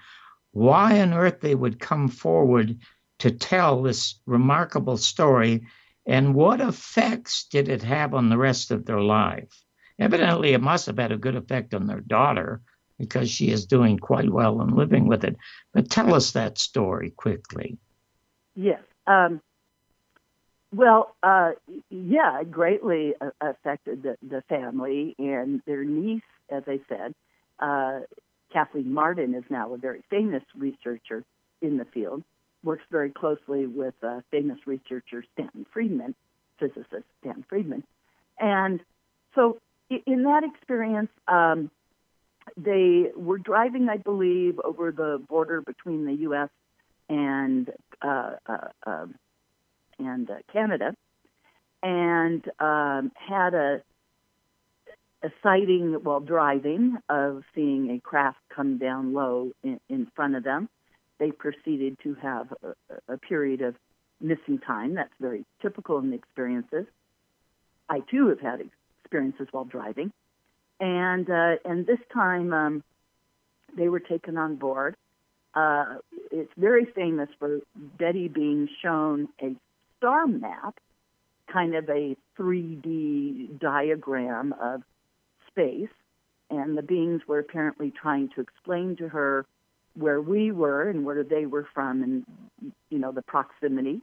[0.52, 2.78] why on earth they would come forward
[3.20, 5.62] to tell this remarkable story,
[6.06, 9.52] and what effects did it have on the rest of their life?
[9.98, 12.62] Evidently, it must have had a good effect on their daughter
[12.98, 15.36] because she is doing quite well and living with it.
[15.72, 17.78] But tell us that story quickly.
[18.54, 18.80] Yes.
[19.06, 19.40] Um,
[20.72, 21.52] well, uh,
[21.90, 27.14] yeah, it greatly uh, affected the, the family and their niece, as I said.
[27.58, 28.00] Uh,
[28.52, 31.24] Kathleen Marden is now a very famous researcher
[31.60, 32.22] in the field,
[32.62, 36.14] works very closely with uh, famous researcher Stanton Friedman,
[36.58, 37.84] physicist Stanton Friedman.
[38.38, 38.80] And
[39.34, 39.58] so
[39.90, 41.70] in that experience, um,
[42.56, 46.48] they were driving, I believe, over the border between the U.S.
[47.08, 47.70] and
[48.02, 49.14] uh, uh, um,
[50.00, 50.94] and uh, Canada,
[51.82, 53.82] and um, had a
[55.22, 60.44] a sighting while driving of seeing a craft come down low in, in front of
[60.44, 60.68] them.
[61.18, 63.74] They proceeded to have a, a period of
[64.20, 64.94] missing time.
[64.94, 66.86] That's very typical in the experiences.
[67.88, 68.60] I too have had
[69.02, 70.12] experiences while driving,
[70.78, 72.84] and uh, and this time um,
[73.76, 74.94] they were taken on board.
[75.52, 75.96] Uh,
[76.30, 77.58] it's very famous for
[77.98, 79.56] Betty being shown a
[80.00, 80.80] star map,
[81.52, 84.82] kind of a 3D diagram of
[85.46, 85.88] space,
[86.48, 89.44] and the beings were apparently trying to explain to her
[89.94, 94.00] where we were and where they were from, and you know the proximity.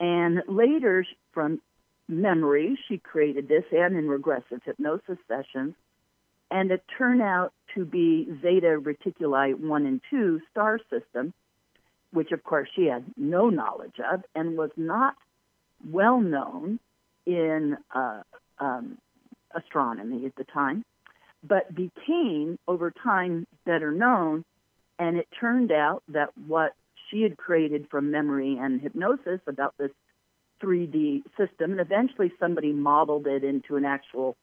[0.00, 1.60] And later, from
[2.08, 5.74] memory, she created this and in regressive hypnosis sessions.
[6.50, 11.34] And it turned out to be Zeta Reticuli 1 and 2 star system,
[12.12, 15.14] which of course she had no knowledge of and was not
[15.90, 16.78] well known
[17.26, 18.22] in uh,
[18.58, 18.98] um,
[19.54, 20.84] astronomy at the time,
[21.42, 24.44] but became over time better known.
[24.98, 26.74] And it turned out that what
[27.10, 29.90] she had created from memory and hypnosis about this
[30.62, 34.36] 3D system, and eventually somebody modeled it into an actual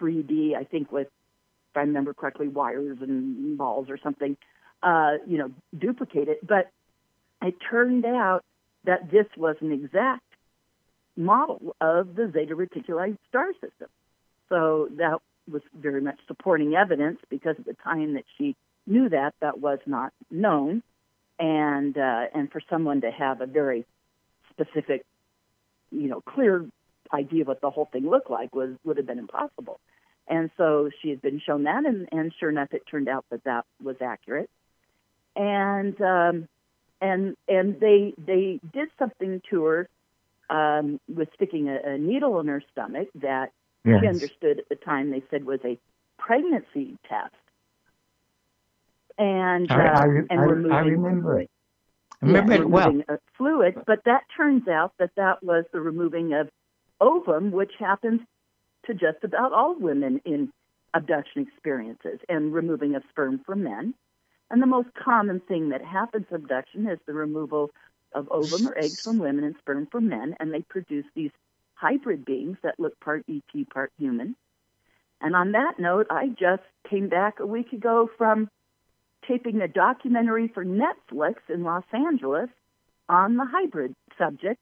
[0.00, 4.36] 3D, I think with, if I remember correctly, wires and balls or something,
[4.82, 6.46] uh, you know, duplicate it.
[6.46, 6.70] But
[7.42, 8.44] it turned out
[8.84, 10.22] that this was an exact
[11.16, 13.88] model of the Zeta Reticuli star system.
[14.48, 15.18] So that
[15.50, 19.78] was very much supporting evidence because at the time that she knew that, that was
[19.86, 20.82] not known.
[21.38, 23.86] And, uh, and for someone to have a very
[24.50, 25.04] specific,
[25.90, 26.66] you know, clear
[27.12, 29.80] idea of what the whole thing looked like was, would have been impossible.
[30.26, 33.44] And so she had been shown that, and, and sure enough, it turned out that
[33.44, 34.50] that was accurate.
[35.34, 36.48] And um,
[37.00, 39.88] and and they they did something to her
[40.50, 43.52] um, with sticking a, a needle in her stomach that
[43.84, 44.00] yes.
[44.00, 45.78] she understood at the time they said was a
[46.18, 47.34] pregnancy test.
[49.18, 51.50] And, I, uh, I, and I, removing, I remember it.
[52.22, 53.02] I remember yeah, it well.
[53.08, 56.48] a fluid, but that turns out that that was the removing of
[57.00, 58.20] ovum, which happens
[58.86, 60.52] to just about all women in
[60.94, 63.94] abduction experiences, and removing of sperm from men.
[64.50, 67.70] And the most common thing that happens abduction is the removal
[68.14, 71.30] of ovum or eggs from women and sperm from men, and they produce these
[71.74, 74.34] hybrid beings that look part ET, part human.
[75.20, 78.48] And on that note, I just came back a week ago from
[79.26, 82.48] taping a documentary for Netflix in Los Angeles
[83.08, 84.60] on the hybrid subject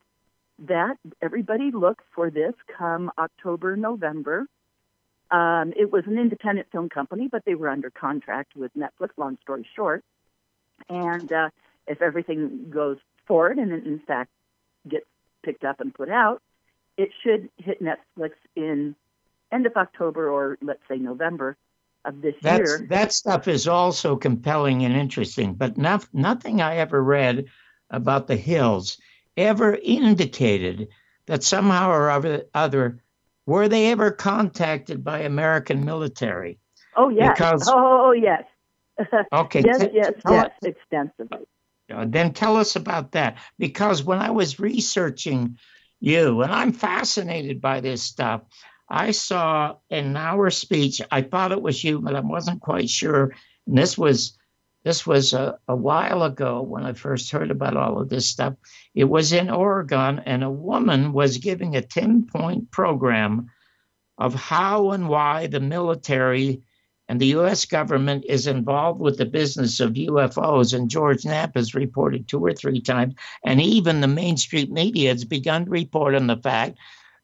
[0.58, 4.46] that everybody look for this come October, November.
[5.30, 9.38] Um, it was an independent film company, but they were under contract with Netflix, long
[9.42, 10.04] story short.
[10.88, 11.50] And uh,
[11.86, 14.30] if everything goes forward and in fact
[14.88, 15.06] gets
[15.42, 16.42] picked up and put out,
[16.96, 18.94] it should hit Netflix in
[19.52, 21.56] end of October or let's say November
[22.04, 22.86] of this That's, year.
[22.88, 27.46] That stuff is also compelling and interesting, but not, nothing I ever read
[27.90, 28.98] about the hills
[29.36, 30.88] ever indicated
[31.26, 33.02] that somehow or other, other
[33.46, 36.58] were they ever contacted by American military?
[36.96, 37.36] Oh yes.
[37.36, 38.44] Because, oh yes.
[39.32, 39.62] Okay.
[39.62, 41.46] yes, t- yes, yes, extensively.
[41.92, 43.38] Uh, then tell us about that.
[43.58, 45.58] Because when I was researching
[46.00, 48.42] you, and I'm fascinated by this stuff,
[48.88, 53.34] I saw in our speech, I thought it was you, but I wasn't quite sure.
[53.66, 54.36] And this was
[54.86, 58.54] this was a, a while ago when I first heard about all of this stuff.
[58.94, 63.50] It was in Oregon, and a woman was giving a 10 point program
[64.16, 66.62] of how and why the military
[67.08, 67.64] and the U.S.
[67.64, 70.72] government is involved with the business of UFOs.
[70.72, 73.14] And George Knapp has reported two or three times,
[73.44, 76.78] and even the mainstream media has begun to report on the fact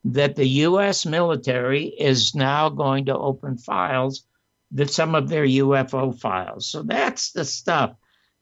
[0.05, 1.07] that the U.S.
[1.07, 4.25] military is now going to open files
[4.73, 6.67] that some of their UFO files.
[6.67, 7.95] So that's the stuff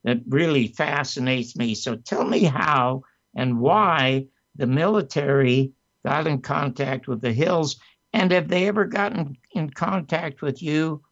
[0.04, 1.74] that really fascinates me.
[1.74, 3.02] So tell me how
[3.34, 4.26] and why
[4.56, 5.72] the military
[6.04, 7.78] got in contact with the Hills,
[8.12, 11.02] and have they ever gotten in contact with you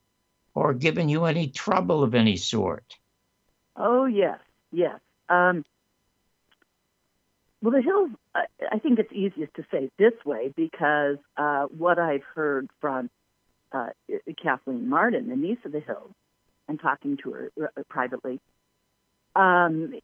[0.55, 2.97] or given you any trouble of any sort?
[3.77, 4.39] Oh yes,
[4.73, 4.99] yes.
[5.29, 5.65] Um,
[7.63, 8.11] well, the Hills.
[8.35, 13.11] I, I think it's easiest to say this way because uh, what I've heard from
[13.73, 13.89] uh,
[14.43, 16.13] Kathleen Marden, the niece of the Hills,
[16.69, 18.41] and talking to her uh, privately,
[19.37, 19.95] um,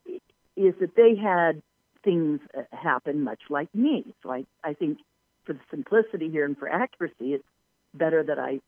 [0.57, 1.63] is that they had
[2.05, 4.05] things uh, happen much like me.
[4.23, 4.99] So I, I think
[5.45, 7.45] for the simplicity here and for accuracy, it's
[7.95, 8.61] better that I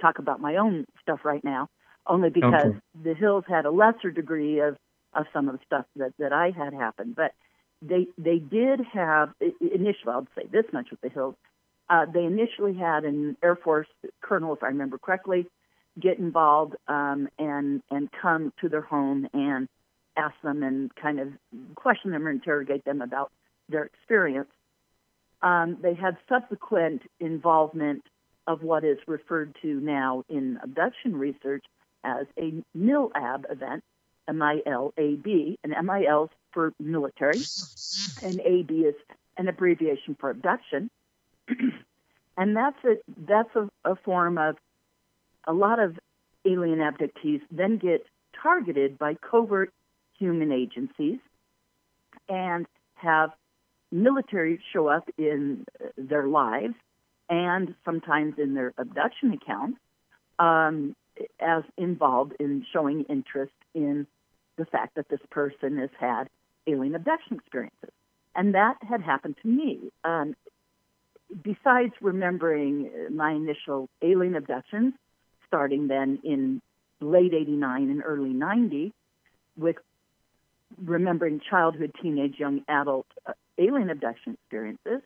[0.00, 1.68] talk about my own stuff right now,
[2.06, 2.78] only because Okay.
[3.02, 4.76] the Hills had a lesser degree of,
[5.14, 7.14] of some of the stuff that, that I had happened.
[7.16, 7.32] But
[7.80, 9.30] they they did have
[9.60, 11.34] initially, I'll say this much with the Hills,
[11.88, 13.88] uh, they initially had an Air Force
[14.20, 15.46] colonel, if I remember correctly,
[16.00, 19.68] get involved um, and and come to their home and
[20.16, 21.28] ask them and kind of
[21.74, 23.30] question them or interrogate them about
[23.68, 24.50] their experience.
[25.42, 28.04] Um, they had subsequent involvement
[28.46, 31.64] of what is referred to now in abduction research
[32.04, 33.84] as a MILAB event,
[34.28, 37.40] M-I-L-A-B, and M-I-L for military,
[38.22, 38.94] and A-B is
[39.36, 40.90] an abbreviation for abduction.
[42.36, 44.56] and that's a that's a, a form of
[45.46, 45.98] a lot of
[46.44, 48.04] alien abductees then get
[48.42, 49.72] targeted by covert
[50.18, 51.18] human agencies
[52.28, 53.30] and have
[53.90, 55.64] military show up in
[55.96, 56.74] their lives
[57.28, 59.78] and sometimes in their abduction accounts
[60.38, 60.94] um,
[61.40, 64.06] as involved in showing interest in
[64.56, 66.24] the fact that this person has had
[66.66, 67.90] alien abduction experiences.
[68.34, 69.90] And that had happened to me.
[70.04, 70.34] Um,
[71.40, 74.94] besides remembering my initial alien abductions,
[75.46, 76.60] starting then in
[77.00, 78.92] late 89 and early 90,
[79.56, 79.76] with
[80.82, 85.02] remembering childhood, teenage, young adult uh, alien abduction experiences,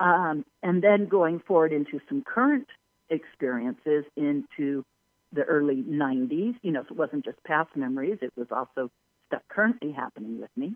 [0.00, 2.66] um, and then going forward into some current
[3.10, 4.84] experiences into
[5.32, 6.54] the early 90s.
[6.62, 8.90] You know, so it wasn't just past memories, it was also
[9.28, 10.74] stuff currently happening with me.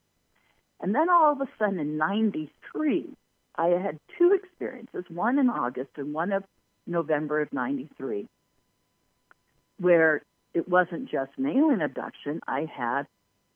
[0.80, 3.06] And then all of a sudden in 93,
[3.58, 6.44] I had two experiences, one in August and one of
[6.86, 8.26] November of 93,
[9.78, 10.22] where
[10.54, 13.06] it wasn't just an alien abduction, I had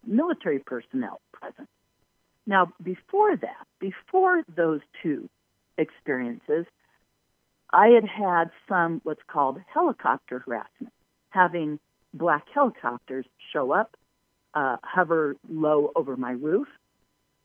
[0.06, 1.68] military personnel present.
[2.46, 5.28] Now, before that, before those two
[5.78, 6.66] experiences,
[7.72, 10.92] I had had some what's called helicopter harassment,
[11.30, 11.78] having
[12.12, 13.96] black helicopters show up,
[14.54, 16.66] uh, hover low over my roof,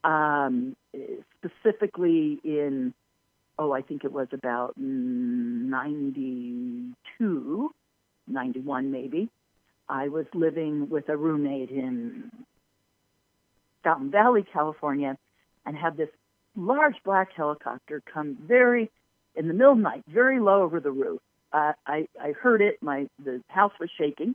[0.06, 0.76] um,
[1.40, 2.94] specifically in,
[3.58, 7.72] oh, I think it was about 92,
[8.28, 9.30] 91 maybe.
[9.90, 12.32] I was living with a roommate in
[13.84, 15.18] Fountain Valley, California,
[15.66, 16.10] and had this
[16.56, 18.92] large black helicopter come very
[19.36, 21.22] in the middle of the night, very low over the roof.
[21.52, 22.82] Uh, I, I heard it.
[22.82, 24.34] My the house was shaking.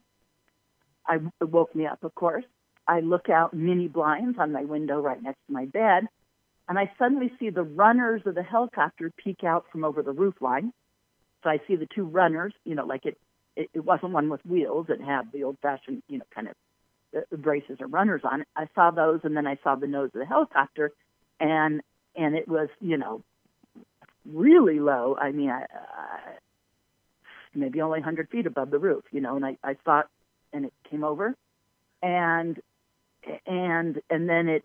[1.07, 2.45] I it woke me up, of course.
[2.91, 6.09] I look out mini blinds on my window right next to my bed,
[6.69, 10.35] and I suddenly see the runners of the helicopter peek out from over the roof
[10.41, 10.73] line.
[11.45, 13.17] So I see the two runners, you know, like it,
[13.55, 14.87] it, it wasn't one with wheels.
[14.89, 18.49] It had the old fashioned, you know, kind of the braces or runners on it.
[18.57, 20.91] I saw those, and then I saw the nose of the helicopter,
[21.39, 21.83] and
[22.17, 23.23] and it was, you know,
[24.27, 25.17] really low.
[25.17, 26.33] I mean, I, uh,
[27.55, 30.07] maybe only 100 feet above the roof, you know, and I, I saw it,
[30.53, 31.37] and it came over,
[32.03, 32.61] and
[33.47, 34.65] and and then it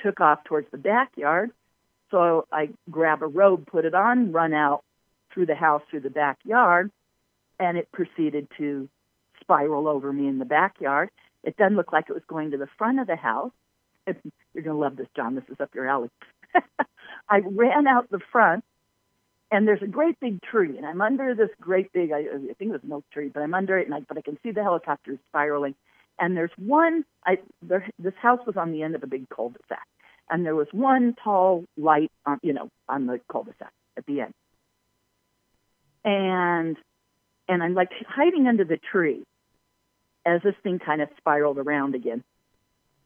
[0.00, 1.50] took off towards the backyard.
[2.10, 4.84] So I grab a robe, put it on, run out
[5.32, 6.90] through the house through the backyard,
[7.58, 8.88] and it proceeded to
[9.40, 11.10] spiral over me in the backyard.
[11.42, 13.52] It doesn't look like it was going to the front of the house.
[14.06, 15.34] You're going to love this, John.
[15.34, 16.10] This is up your alley.
[17.28, 18.64] I ran out the front,
[19.50, 22.70] and there's a great big tree, and I'm under this great big, I, I think
[22.70, 24.50] it was an oak tree, but I'm under it, and I, but I can see
[24.50, 25.74] the helicopter spiraling.
[26.22, 29.84] And there's one, I, there, this house was on the end of a big cul-de-sac,
[30.30, 34.34] and there was one tall light, on, you know, on the cul-de-sac at the end.
[36.04, 36.76] And
[37.48, 39.24] and I'm like hiding under the tree
[40.24, 42.22] as this thing kind of spiraled around again.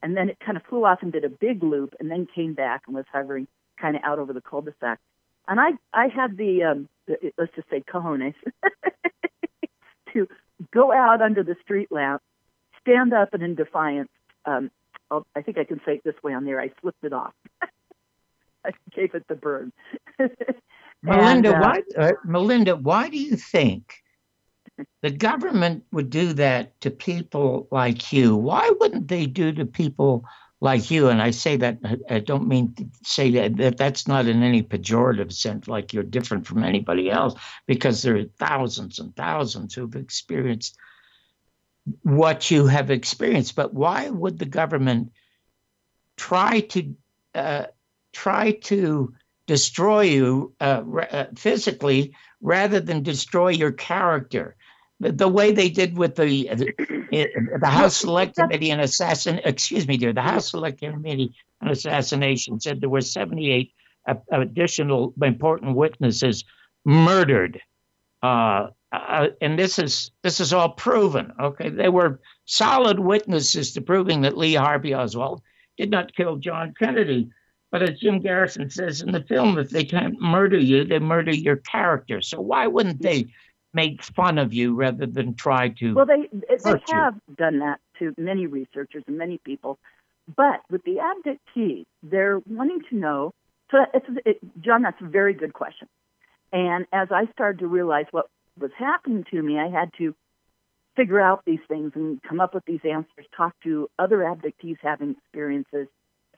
[0.03, 2.53] And then it kind of flew off and did a big loop and then came
[2.53, 3.49] back and was hovering
[3.81, 5.01] kind of out over the cul-de-sac.
[5.49, 8.35] And I, I had the, um, the let's just say cojones
[10.13, 10.29] to
[10.71, 12.21] go out under the street lamp,
[12.87, 14.11] stand up and in defiance,
[14.45, 14.71] um,
[15.11, 17.33] I think I can say it this way on there, I flipped it off.
[18.65, 19.73] I gave it the burn.
[20.19, 20.35] Melinda,
[21.03, 24.03] and, uh, why, uh, Melinda, why do you think
[25.03, 28.37] the government would do that to people like you.
[28.37, 30.25] Why wouldn't they do to people
[30.61, 31.09] like you?
[31.09, 31.79] And I say that
[32.11, 36.03] I don't mean to say that, that that's not in any pejorative sense, like you're
[36.03, 37.35] different from anybody else,
[37.67, 40.77] because there are thousands and thousands who've experienced
[42.03, 43.57] what you have experienced.
[43.57, 45.13] But why would the government
[46.17, 46.95] try to
[47.35, 47.65] uh,
[48.13, 49.15] try to
[49.47, 54.57] destroy you uh, uh, physically rather than destroy your character?
[55.01, 57.29] the, the way they did with the the,
[57.61, 59.41] the House Select Committee and assassin.
[59.45, 60.13] Excuse me, dear.
[60.13, 63.73] The House Select Committee on Assassination said there were 78
[64.31, 66.45] additional important witnesses
[66.85, 67.61] murdered.
[68.23, 71.33] Uh, uh, and this is this is all proven.
[71.41, 75.43] Okay, they were solid witnesses to proving that Lee Harvey Oswald
[75.77, 77.31] did not kill John Kennedy.
[77.73, 81.33] But as Jim Garrison says in the film, if they can't murder you, they murder
[81.33, 82.23] your character.
[82.23, 83.27] So why wouldn't they
[83.77, 85.95] make fun of you rather than try to.
[85.95, 87.35] Well, they they have you.
[87.37, 89.79] done that to many researchers and many people,
[90.35, 93.35] but with the abductees, they're wanting to know.
[93.71, 95.89] So it's it, John, that's a very good question.
[96.53, 98.27] And as I started to realize what
[98.59, 100.15] was happening to me, I had to
[100.97, 103.27] figure out these things and come up with these answers.
[103.37, 105.89] Talk to other abductees having experiences,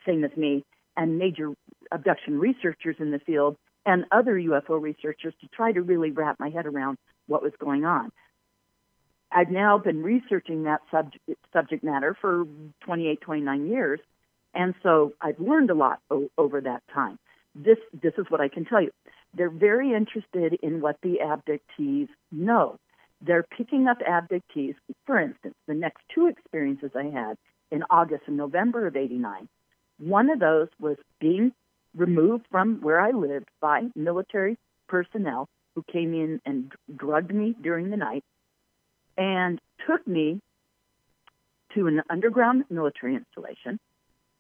[0.05, 0.65] same as me,
[0.97, 1.53] and major
[1.93, 3.57] abduction researchers in the field
[3.87, 7.85] and other UFO researchers to try to really wrap my head around what was going
[7.85, 8.11] on.
[9.31, 12.45] I've now been researching that subject, subject matter for
[12.85, 14.01] 28, 29 years,
[14.55, 17.19] And so I've learned a lot o- over that time.
[17.55, 18.91] This, this is what I can tell you.
[19.35, 22.79] They're very interested in what the abductees know.
[23.21, 24.75] They're picking up abductees.
[25.07, 27.37] For instance, the next two experiences I had
[27.71, 29.49] in August and November of 89,
[29.99, 31.53] one of those was being
[31.97, 34.57] removed from where I lived by military
[34.89, 38.25] personnel who came in and drugged me during the night
[39.17, 40.41] and took me
[41.75, 43.79] to an underground military installation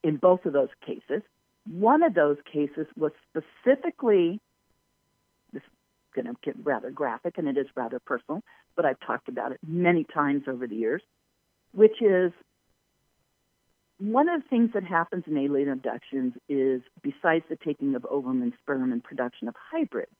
[0.02, 1.22] in both of those cases.
[1.70, 4.40] One of those cases was specifically,
[6.14, 8.42] going to get rather graphic and it is rather personal,
[8.76, 11.02] but I've talked about it many times over the years,
[11.72, 12.32] which is
[13.98, 18.42] one of the things that happens in alien abductions is, besides the taking of ovum
[18.42, 20.12] and sperm and production of hybrids,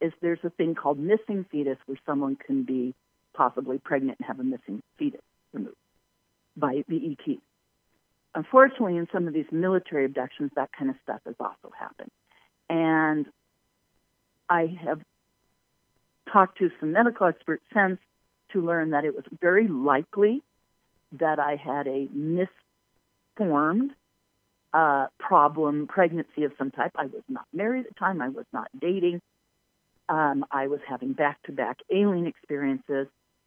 [0.00, 2.94] is there's a thing called missing fetus where someone can be
[3.32, 5.22] possibly pregnant and have a missing fetus
[5.52, 5.76] removed
[6.56, 7.36] by the ET.
[8.34, 12.10] Unfortunately, in some of these military abductions, that kind of stuff has also happened.
[12.68, 13.26] And
[14.48, 15.00] I have
[16.32, 17.98] talked to some medical experts since
[18.52, 20.42] to learn that it was very likely
[21.12, 23.92] that I had a misformed
[24.72, 26.92] uh, problem pregnancy of some type.
[26.96, 28.20] I was not married at the time.
[28.20, 29.20] I was not dating.
[30.08, 33.06] Um, I was having back to back alien experiences.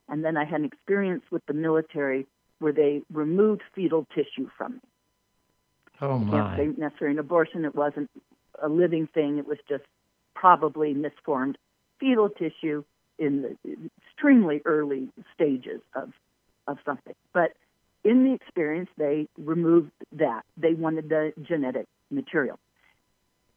[0.09, 2.25] And then I had an experience with the military
[2.59, 4.79] where they removed fetal tissue from me.
[5.99, 6.55] Oh my!
[6.55, 7.65] say necessarily an abortion.
[7.65, 8.09] It wasn't
[8.61, 9.37] a living thing.
[9.37, 9.83] It was just
[10.35, 11.57] probably misformed
[11.99, 12.83] fetal tissue
[13.19, 16.11] in the extremely early stages of
[16.67, 17.15] of something.
[17.33, 17.53] But
[18.03, 20.43] in the experience, they removed that.
[20.57, 22.59] They wanted the genetic material.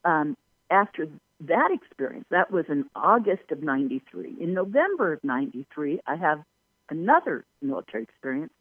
[0.05, 0.37] Um,
[0.71, 1.09] after
[1.41, 4.37] that experience, that was in August of '93.
[4.41, 6.43] In November of '93, I have
[6.89, 8.53] another military experience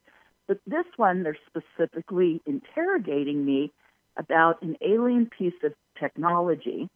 [0.49, 3.71] but this one, they're specifically interrogating me
[4.17, 6.89] about an alien piece of technology.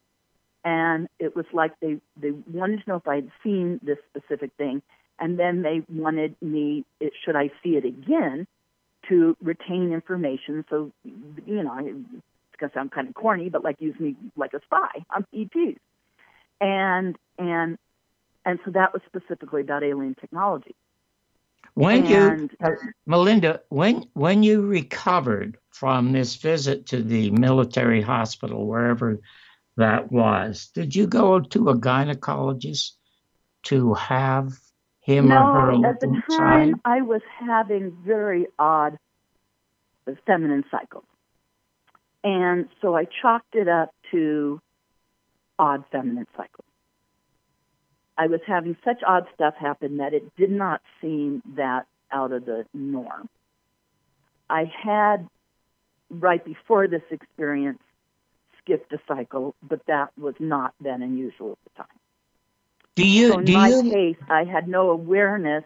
[0.65, 4.51] And it was like they, they wanted to know if I had seen this specific
[4.57, 4.81] thing.
[5.19, 8.47] And then they wanted me, it, should I see it again,
[9.09, 10.65] to retain information.
[10.69, 11.97] So, you know, it's
[12.59, 15.79] to sound kind of corny, but like use me like a spy on ETs.
[16.61, 17.77] And, and,
[18.45, 20.75] and so that was specifically about alien technology.
[21.75, 22.71] When you, And- uh,
[23.07, 29.19] Melinda, when when you recovered from this visit to the military hospital, wherever
[29.77, 32.91] that was, did you go to a gynecologist
[33.63, 34.53] to have
[35.01, 38.97] him or her No, at the time I was having very odd
[40.25, 41.05] feminine cycles.
[42.23, 44.61] And so I chalked it up to
[45.59, 46.65] odd feminine cycles.
[48.17, 52.45] I was having such odd stuff happen that it did not seem that out of
[52.45, 53.27] the norm.
[54.49, 55.27] I had,
[56.09, 57.81] right before this experience,
[58.63, 61.99] skipped a cycle, but that was not that unusual at the time.
[62.95, 65.63] Do you So in do my you case, I had no awareness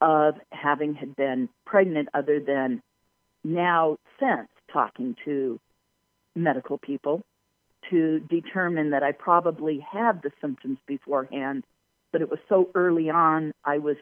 [0.00, 2.82] of having had been pregnant other than
[3.42, 5.58] now since talking to
[6.36, 7.22] medical people
[7.90, 11.64] to determine that I probably had the symptoms beforehand,
[12.12, 13.96] but it was so early on I was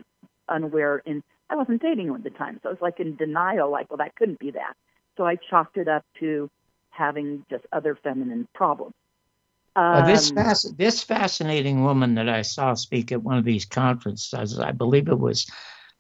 [0.49, 2.59] unaware and I wasn't dating him at the time.
[2.63, 4.75] So I was like in denial, like, well that couldn't be that.
[5.17, 6.51] So I chalked it up to
[6.97, 8.95] having just other feminine problems.
[9.75, 13.67] Uh, this Um, fasc- this fascinating woman that I saw speak at one of these
[13.67, 15.47] conferences, I believe it was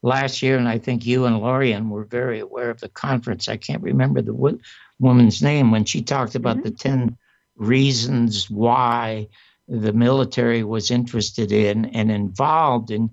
[0.02, 3.48] last year, and I think you and Lorien were very aware of the conference.
[3.48, 4.58] I can't remember the wo-
[4.98, 6.62] woman's name when she talked about Mhm.
[6.64, 7.18] the ten
[7.56, 9.28] reasons why
[9.68, 13.10] the military was interested in and involved in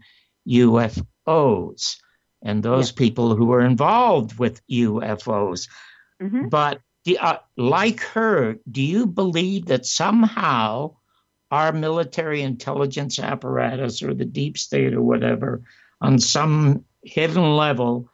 [0.48, 1.98] UFOs,
[2.42, 5.68] and those people who were involved with UFOs.
[6.22, 6.50] mhm.
[6.50, 10.96] But do- uh, like her, do you believe that somehow
[11.52, 15.62] our military intelligence apparatus or the deep state or whatever,
[16.02, 18.10] on some hidden level,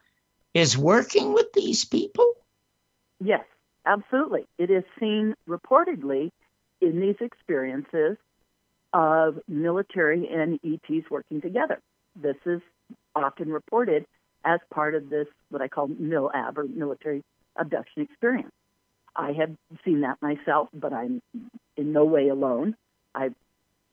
[0.54, 2.34] is working with these people?
[3.24, 3.46] Yes,
[3.86, 4.46] absolutely.
[4.58, 6.32] It is seen reportedly
[6.82, 8.18] in these experiences
[8.94, 11.80] of military and ETs working together.
[12.16, 12.62] This is
[13.16, 14.06] often reported
[14.44, 17.24] as part of this, what I call MILAB or military
[17.58, 18.52] abduction experience.
[19.16, 19.52] I have
[19.84, 21.22] seen that myself, but I'm
[21.78, 22.76] in no way alone.
[23.16, 23.36] I've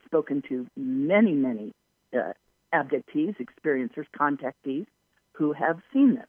[0.05, 1.73] spoken to many, many
[2.15, 2.33] uh,
[2.73, 4.87] abductees, experiencers, contactees
[5.33, 6.27] who have seen this.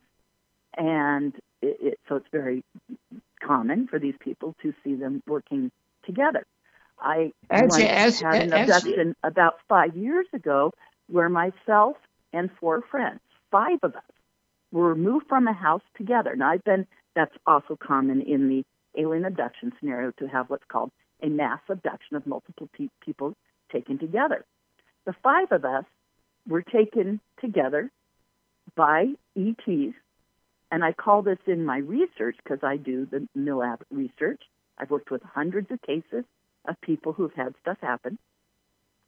[0.77, 2.63] And it, it, so it's very
[3.41, 5.71] common for these people to see them working
[6.05, 6.45] together.
[6.99, 10.71] I As- as- had an as- abduction about five years ago
[11.07, 11.97] where myself
[12.33, 13.19] and four friends,
[13.51, 14.03] five of us,
[14.71, 16.35] were removed from a house together.
[16.35, 16.85] Now, I've been,
[17.15, 18.65] that's also common in the
[18.98, 20.91] alien abduction scenario to have what's called
[21.22, 23.36] a mass abduction of multiple pe- people
[23.72, 24.45] taken together.
[25.06, 25.86] The five of us
[26.48, 27.91] were taken together
[28.76, 29.95] by ETs,
[30.72, 34.41] and I call this in my research because I do the MILAB research.
[34.78, 36.24] I've worked with hundreds of cases
[36.68, 38.18] of people who've had stuff happen.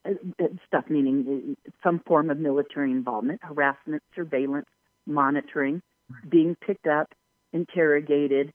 [0.05, 0.11] Uh,
[0.41, 4.67] uh, stuff meaning uh, some form of military involvement, harassment, surveillance,
[5.05, 5.81] monitoring,
[6.29, 7.11] being picked up,
[7.51, 8.53] interrogated,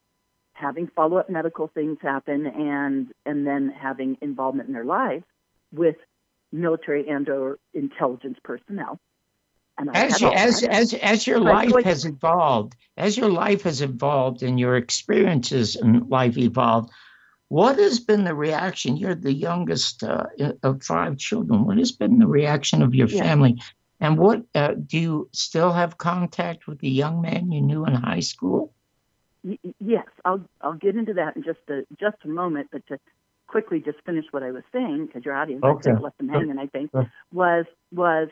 [0.54, 5.24] having follow-up medical things happen, and and then having involvement in their lives
[5.72, 5.96] with
[6.52, 8.98] military and or intelligence personnel.
[9.76, 14.44] And as, you, as, as, as your life has evolved, as your life has evolved
[14.44, 16.90] and your experiences in life evolved,
[17.48, 18.96] what has been the reaction?
[18.96, 20.26] You're the youngest uh,
[20.62, 21.64] of five children.
[21.64, 23.24] What has been the reaction of your yeah.
[23.24, 23.60] family?
[24.00, 27.94] And what uh, do you still have contact with the young man you knew in
[27.94, 28.72] high school?
[29.80, 32.68] Yes, I'll I'll get into that in just a just a moment.
[32.72, 32.98] But to
[33.46, 35.90] quickly just finish what I was saying, because your audience okay.
[35.90, 36.90] I left them hanging, I think,
[37.32, 38.28] was was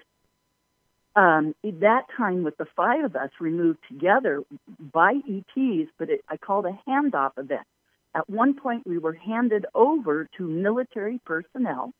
[1.14, 4.42] um, that time with the five of us removed together
[4.78, 7.66] by ETs, but it, I called a handoff event.
[8.14, 11.92] At one point, we were handed over to military personnel,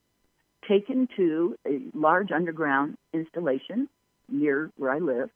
[0.69, 3.89] taken to a large underground installation
[4.29, 5.31] near where I live,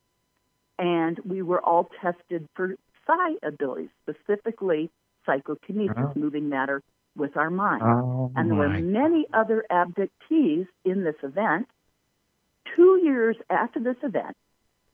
[0.78, 4.90] and we were all tested for psi abilities, specifically
[5.24, 6.12] psychokinesis, oh.
[6.14, 6.82] moving matter
[7.16, 7.82] with our mind.
[7.82, 11.66] Oh, and there were many other abductees in this event.
[12.74, 14.36] Two years after this event,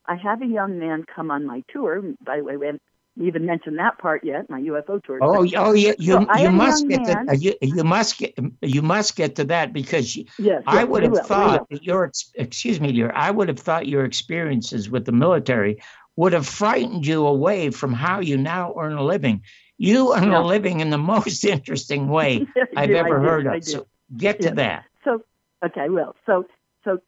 [0.07, 2.03] I have a young man come on my tour.
[2.25, 2.83] By the way, we haven't
[3.21, 4.49] even mentioned that part yet.
[4.49, 5.19] My UFO tour.
[5.21, 5.93] Oh, oh, yeah.
[5.99, 9.45] You, so you must get man, to, you, you must get you must get to
[9.45, 13.13] that because you, yes, I yes, would have will, thought your excuse me, dear.
[13.15, 15.83] I would have thought your experiences with the military
[16.17, 19.43] would have frightened you away from how you now earn a living.
[19.79, 20.41] You earn yeah.
[20.41, 22.47] a living in the most interesting way
[22.77, 23.65] I've do, ever do, heard of.
[23.65, 23.87] So
[24.17, 24.85] get to that.
[25.05, 25.23] So,
[25.65, 26.47] okay, well, so
[26.85, 26.99] so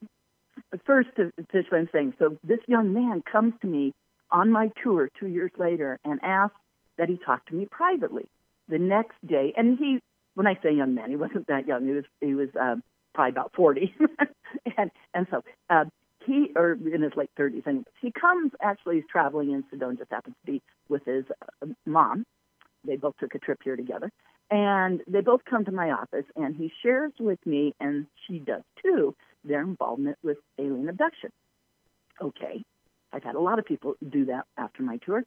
[0.84, 2.14] first to finish what I'm saying.
[2.18, 3.92] So this young man comes to me
[4.30, 6.57] on my tour two years later and asks
[6.98, 8.26] that he talk to me privately.
[8.68, 10.00] The next day, and he,
[10.34, 11.86] when I say young man, he wasn't that young.
[11.86, 12.82] He was he was um,
[13.14, 13.94] probably about forty,
[14.78, 15.84] and and so uh,
[16.27, 20.11] he or in his late 30s anyways he comes actually he's traveling in sedona just
[20.11, 21.25] happens to be with his
[21.62, 22.25] uh, mom.
[22.87, 24.11] They both took a trip here together.
[24.51, 28.62] And they both come to my office and he shares with me and she does
[28.83, 31.31] too their involvement with alien abduction.
[32.20, 32.62] Okay
[33.14, 35.25] i've had a lot of people do that after my tour.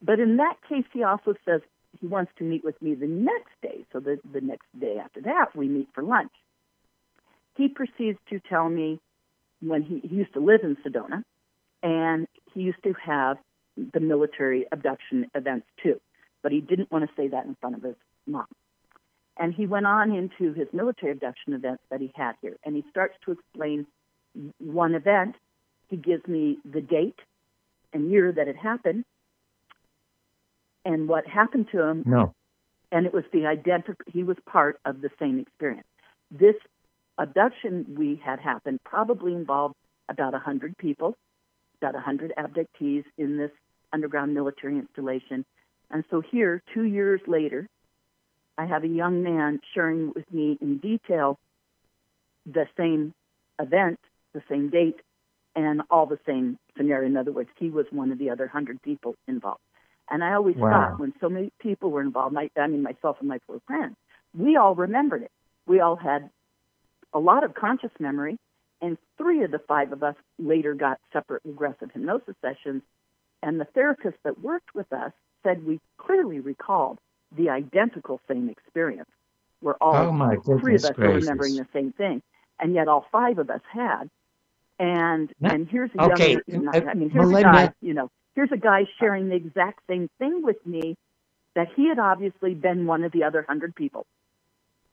[0.00, 1.60] But in that case he also says
[2.00, 3.84] he wants to meet with me the next day.
[3.92, 6.32] So the, the next day after that we meet for lunch.
[7.56, 8.98] He proceeds to tell me
[9.62, 11.22] when he, he used to live in Sedona,
[11.82, 13.38] and he used to have
[13.76, 16.00] the military abduction events too,
[16.42, 17.96] but he didn't want to say that in front of his
[18.26, 18.46] mom.
[19.38, 22.84] And he went on into his military abduction events that he had here, and he
[22.90, 23.86] starts to explain
[24.58, 25.36] one event.
[25.88, 27.18] He gives me the date
[27.92, 29.04] and year that it happened,
[30.84, 32.02] and what happened to him.
[32.06, 32.34] No.
[32.90, 34.04] And it was the identical.
[34.12, 35.86] He was part of the same experience.
[36.30, 36.56] This
[37.18, 39.74] abduction we had happened probably involved
[40.08, 41.16] about 100 people,
[41.80, 43.50] about 100 abductees in this
[43.92, 45.44] underground military installation.
[45.90, 47.68] And so here, two years later,
[48.56, 51.38] I have a young man sharing with me in detail
[52.46, 53.14] the same
[53.60, 53.98] event,
[54.32, 55.00] the same date,
[55.54, 57.06] and all the same scenario.
[57.06, 59.60] In other words, he was one of the other 100 people involved.
[60.10, 60.70] And I always wow.
[60.70, 63.96] thought when so many people were involved, my, I mean, myself and my four friends,
[64.36, 65.30] we all remembered it.
[65.66, 66.30] We all had
[67.12, 68.38] a lot of conscious memory,
[68.80, 72.82] and three of the five of us later got separate regressive hypnosis sessions.
[73.42, 76.98] And the therapist that worked with us said we clearly recalled
[77.36, 79.08] the identical same experience.
[79.60, 82.22] We're all oh three of us were remembering the same thing,
[82.58, 84.10] and yet all five of us had.
[84.78, 86.38] And now, and here's a okay.
[86.46, 89.80] young, I mean, here's Melinda, a guy, you know, here's a guy sharing the exact
[89.88, 90.96] same thing with me
[91.54, 94.06] that he had obviously been one of the other hundred people.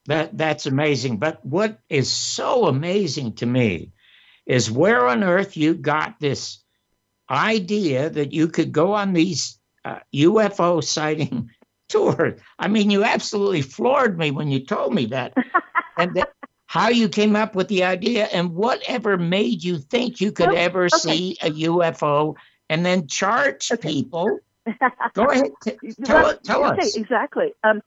[0.05, 1.17] That that's amazing.
[1.17, 3.91] But what is so amazing to me
[4.45, 6.59] is where on earth you got this
[7.29, 11.51] idea that you could go on these uh, UFO sighting
[11.89, 12.39] tours.
[12.57, 15.33] I mean, you absolutely floored me when you told me that,
[15.97, 16.33] and that,
[16.65, 20.57] how you came up with the idea, and whatever made you think you could well,
[20.57, 20.97] ever okay.
[20.97, 22.35] see a UFO,
[22.69, 23.87] and then charge okay.
[23.87, 24.39] people.
[25.13, 26.95] Go ahead, t- tell, well, tell okay, us.
[26.95, 27.53] Exactly.
[27.63, 27.81] Um,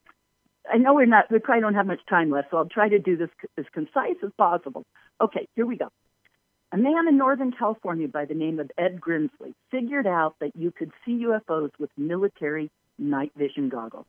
[0.73, 2.99] I know we're not, we probably don't have much time left, so I'll try to
[2.99, 4.85] do this as concise as possible.
[5.21, 5.89] Okay, here we go.
[6.73, 10.71] A man in Northern California by the name of Ed Grimsley figured out that you
[10.71, 14.07] could see UFOs with military night vision goggles,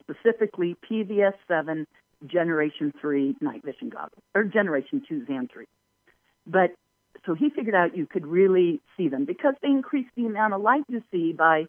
[0.00, 1.86] specifically PVS 7
[2.26, 5.64] Generation 3 night vision goggles, or Generation 2 Xan 3.
[6.46, 6.72] But
[7.24, 10.60] so he figured out you could really see them because they increase the amount of
[10.60, 11.64] light you see by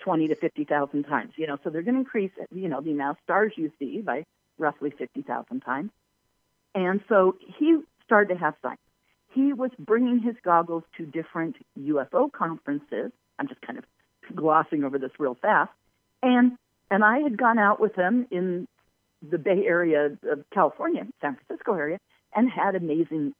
[0.00, 1.32] 20 to 50,000 times.
[1.36, 4.02] You know, so they're going to increase, you know, the amount of stars you see
[4.02, 4.24] by
[4.58, 5.90] roughly 50,000 times.
[6.74, 8.78] And so he started to have sight.
[9.32, 13.10] He was bringing his goggles to different UFO conferences.
[13.38, 13.84] I'm just kind of
[14.34, 15.72] glossing over this real fast.
[16.22, 16.52] And
[16.90, 18.68] and I had gone out with him in
[19.22, 21.98] the Bay Area of California, San Francisco area,
[22.34, 23.32] and had amazing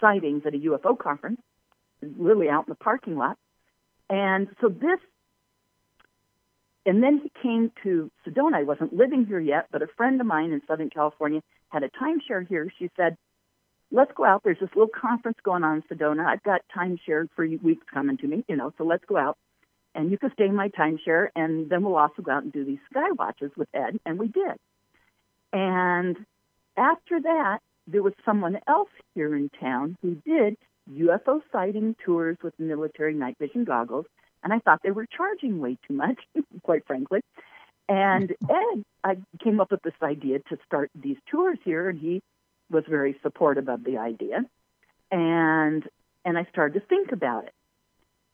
[0.00, 1.40] sightings at a UFO conference,
[2.02, 3.36] literally out in the parking lot.
[4.08, 4.98] And so this,
[6.86, 8.54] and then he came to Sedona.
[8.54, 11.90] I wasn't living here yet, but a friend of mine in Southern California had a
[11.90, 12.72] timeshare here.
[12.78, 13.16] She said,
[13.90, 14.42] let's go out.
[14.44, 16.24] There's this little conference going on in Sedona.
[16.24, 19.36] I've got timeshare for weeks coming to me, you know, so let's go out.
[19.94, 22.64] And you can stay in my timeshare, and then we'll also go out and do
[22.64, 23.98] these sky watches with Ed.
[24.04, 24.56] And we did.
[25.52, 26.16] And
[26.76, 30.56] after that, there was someone else here in town who did
[30.92, 34.06] UFO sighting tours with military night vision goggles,
[34.42, 36.18] and I thought they were charging way too much,
[36.62, 37.20] quite frankly.
[37.88, 42.22] And Ed, I came up with this idea to start these tours here, and he
[42.70, 44.44] was very supportive of the idea.
[45.10, 45.84] And
[46.24, 47.52] and I started to think about it.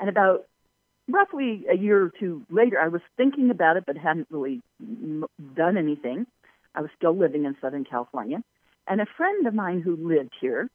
[0.01, 0.47] And about
[1.09, 4.63] roughly a year or two later, I was thinking about it, but hadn't really
[5.55, 6.27] done anything.
[6.75, 8.43] I was still living in Southern California.
[8.89, 10.71] And a friend of mine who lived here,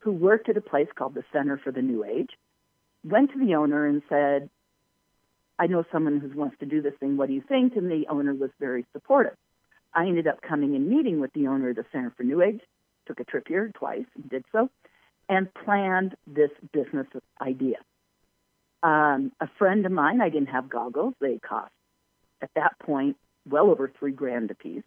[0.00, 2.30] who worked at a place called the Center for the New Age,
[3.04, 4.50] went to the owner and said,
[5.58, 7.16] I know someone who wants to do this thing.
[7.16, 7.76] What do you think?
[7.76, 9.36] And the owner was very supportive.
[9.92, 12.60] I ended up coming and meeting with the owner of the Center for New Age,
[13.06, 14.70] took a trip here twice and did so,
[15.28, 17.06] and planned this business
[17.40, 17.76] idea.
[18.82, 21.14] Um, a friend of mine, I didn't have goggles.
[21.20, 21.72] They cost,
[22.40, 23.16] at that point,
[23.48, 24.82] well over three grand a piece.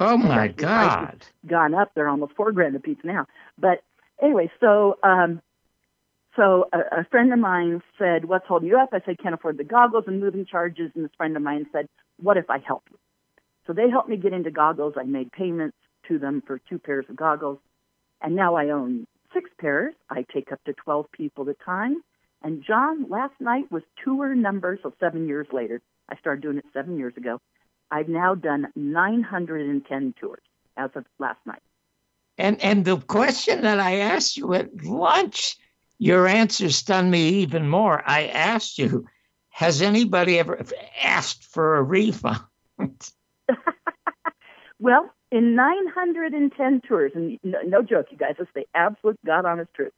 [0.00, 1.24] Oh my God!
[1.46, 1.92] Gone up.
[1.94, 3.26] They're almost four grand a piece now.
[3.58, 3.84] But
[4.20, 5.40] anyway, so um,
[6.36, 9.58] so a, a friend of mine said, "What's holding you up?" I said, "Can't afford
[9.58, 11.88] the goggles and moving charges." And this friend of mine said,
[12.20, 12.98] "What if I help you?"
[13.66, 14.94] So they helped me get into goggles.
[14.96, 15.76] I made payments
[16.08, 17.58] to them for two pairs of goggles,
[18.20, 19.94] and now I own six pairs.
[20.10, 22.02] I take up to twelve people at a time.
[22.42, 25.80] And John, last night was tour number, so seven years later.
[26.08, 27.40] I started doing it seven years ago.
[27.90, 30.42] I've now done 910 tours
[30.76, 31.62] as of last night.
[32.38, 35.56] And and the question that I asked you at lunch,
[36.02, 38.02] your answer stunned me even more.
[38.04, 39.06] I asked you,
[39.50, 40.60] has anybody ever
[41.00, 42.40] asked for a refund?
[44.80, 49.72] well, in 910 tours, and no, no joke, you guys, it's the absolute God honest
[49.74, 49.92] truth.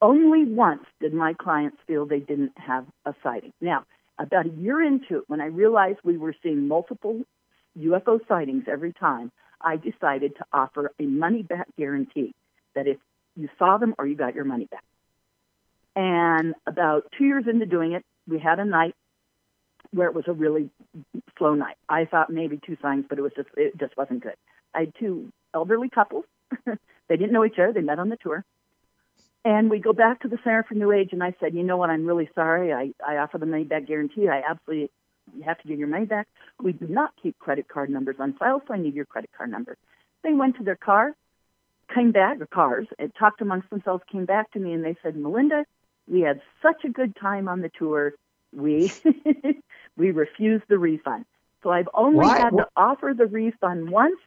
[0.00, 3.52] Only once did my clients feel they didn't have a sighting.
[3.60, 3.84] Now,
[4.18, 7.20] about a year into it, when I realized we were seeing multiple
[7.78, 12.34] UFO sightings every time, I decided to offer a money back guarantee
[12.74, 12.96] that if
[13.36, 14.82] you saw them or you got your money back.
[15.96, 18.94] And about two years into doing it, we had a night
[19.92, 20.70] where it was a really
[21.36, 21.76] slow night.
[21.88, 24.36] I thought maybe two signs, but it was just it just wasn't good.
[24.74, 26.24] I had two elderly couples.
[26.66, 27.72] they didn't know each other.
[27.72, 28.44] They met on the tour.
[29.44, 31.78] And we go back to the Center for New Age, and I said, you know
[31.78, 31.88] what?
[31.88, 32.74] I'm really sorry.
[32.74, 34.28] I, I offer the money back guarantee.
[34.28, 34.90] I absolutely
[35.36, 36.28] you have to give your money back.
[36.60, 39.50] We do not keep credit card numbers on file, so I need your credit card
[39.50, 39.76] number.
[40.22, 41.14] They went to their car,
[41.94, 45.16] came back, or cars, and talked amongst themselves, came back to me, and they said,
[45.16, 45.64] Melinda,
[46.10, 48.14] we had such a good time on the tour.
[48.52, 48.92] We
[49.96, 51.24] we refused the refund.
[51.62, 52.38] So I've only Why?
[52.38, 54.18] had to offer the refund once,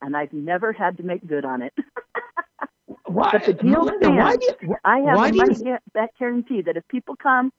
[0.00, 1.74] and I've never had to make good on it.
[3.04, 4.46] Why, but the deal Melinda, stands.
[4.62, 5.78] You, I have a money you...
[5.92, 7.52] back guarantee that if people come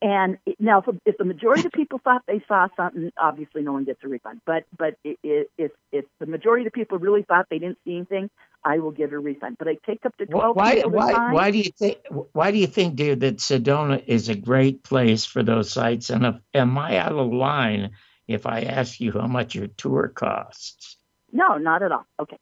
[0.00, 3.72] and it, now if, if the majority of people thought they saw something, obviously no
[3.72, 4.40] one gets a refund.
[4.46, 7.78] But but it, it, if if the majority of the people really thought they didn't
[7.84, 8.30] see anything,
[8.64, 9.56] I will give a refund.
[9.58, 10.56] But I take up to twelve.
[10.56, 11.98] Why why why do you think
[12.32, 16.10] why do you think, dear, that Sedona is a great place for those sites?
[16.10, 17.90] And if, am I out of line
[18.26, 20.96] if I ask you how much your tour costs?
[21.32, 22.06] No, not at all.
[22.20, 22.38] Okay.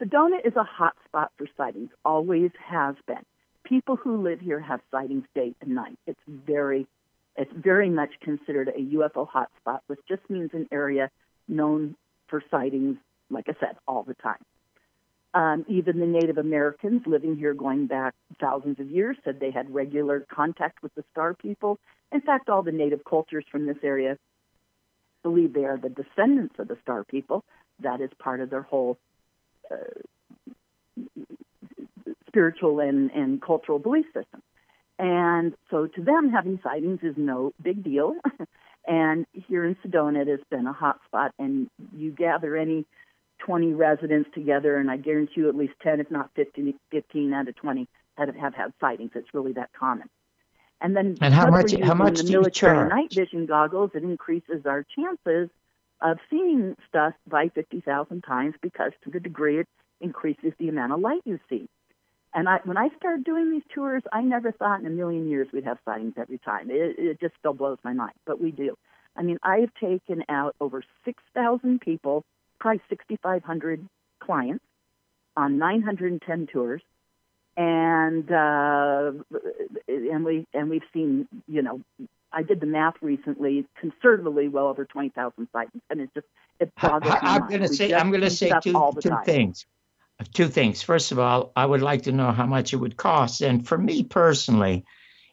[0.00, 3.24] Sedona is a hot spot for sightings, always has been.
[3.64, 5.98] People who live here have sightings day and night.
[6.06, 6.86] It's very,
[7.36, 11.10] it's very much considered a UFO hotspot, which just means an area
[11.46, 11.94] known
[12.28, 12.96] for sightings,
[13.30, 14.38] like I said, all the time.
[15.34, 19.72] Um, even the Native Americans living here going back thousands of years said they had
[19.72, 21.78] regular contact with the star people.
[22.12, 24.18] In fact, all the native cultures from this area
[25.22, 27.44] believe they are the descendants of the star people.
[27.80, 28.98] That is part of their whole
[32.26, 34.42] spiritual and, and cultural belief system.
[34.98, 38.14] And so to them, having sightings is no big deal.
[38.86, 41.32] and here in Sedona, it has been a hot spot.
[41.38, 42.86] And you gather any
[43.44, 47.48] 20 residents together, and I guarantee you at least 10, if not 15, 15 out
[47.48, 49.10] of 20 have, have had sightings.
[49.14, 50.08] It's really that common.
[50.80, 51.72] And then and how much?
[51.80, 52.90] How much the do military you charge?
[52.90, 55.48] night vision goggles, it increases our chances
[56.00, 59.68] of seeing stuff by 50,000 times because to the degree it
[60.00, 61.68] increases the amount of light you see.
[62.34, 65.48] And I, when I started doing these tours, I never thought in a million years
[65.52, 66.70] we'd have sightings every time.
[66.70, 68.76] It, it just still blows my mind, but we do.
[69.14, 72.24] I mean, I have taken out over 6,000 people,
[72.62, 73.88] probably 6,500
[74.20, 74.64] clients
[75.36, 76.80] on 910 tours,
[77.56, 79.12] and uh,
[79.88, 81.80] and we and we've seen, you know,
[82.32, 86.26] I did the math recently, conservatively well over 20,000 sites, and it's just
[86.60, 89.24] it boggles I'm going to say I'm going to say two, two time.
[89.24, 89.66] things.
[90.32, 90.82] Two things.
[90.82, 93.40] First of all, I would like to know how much it would cost.
[93.40, 94.84] And for me personally,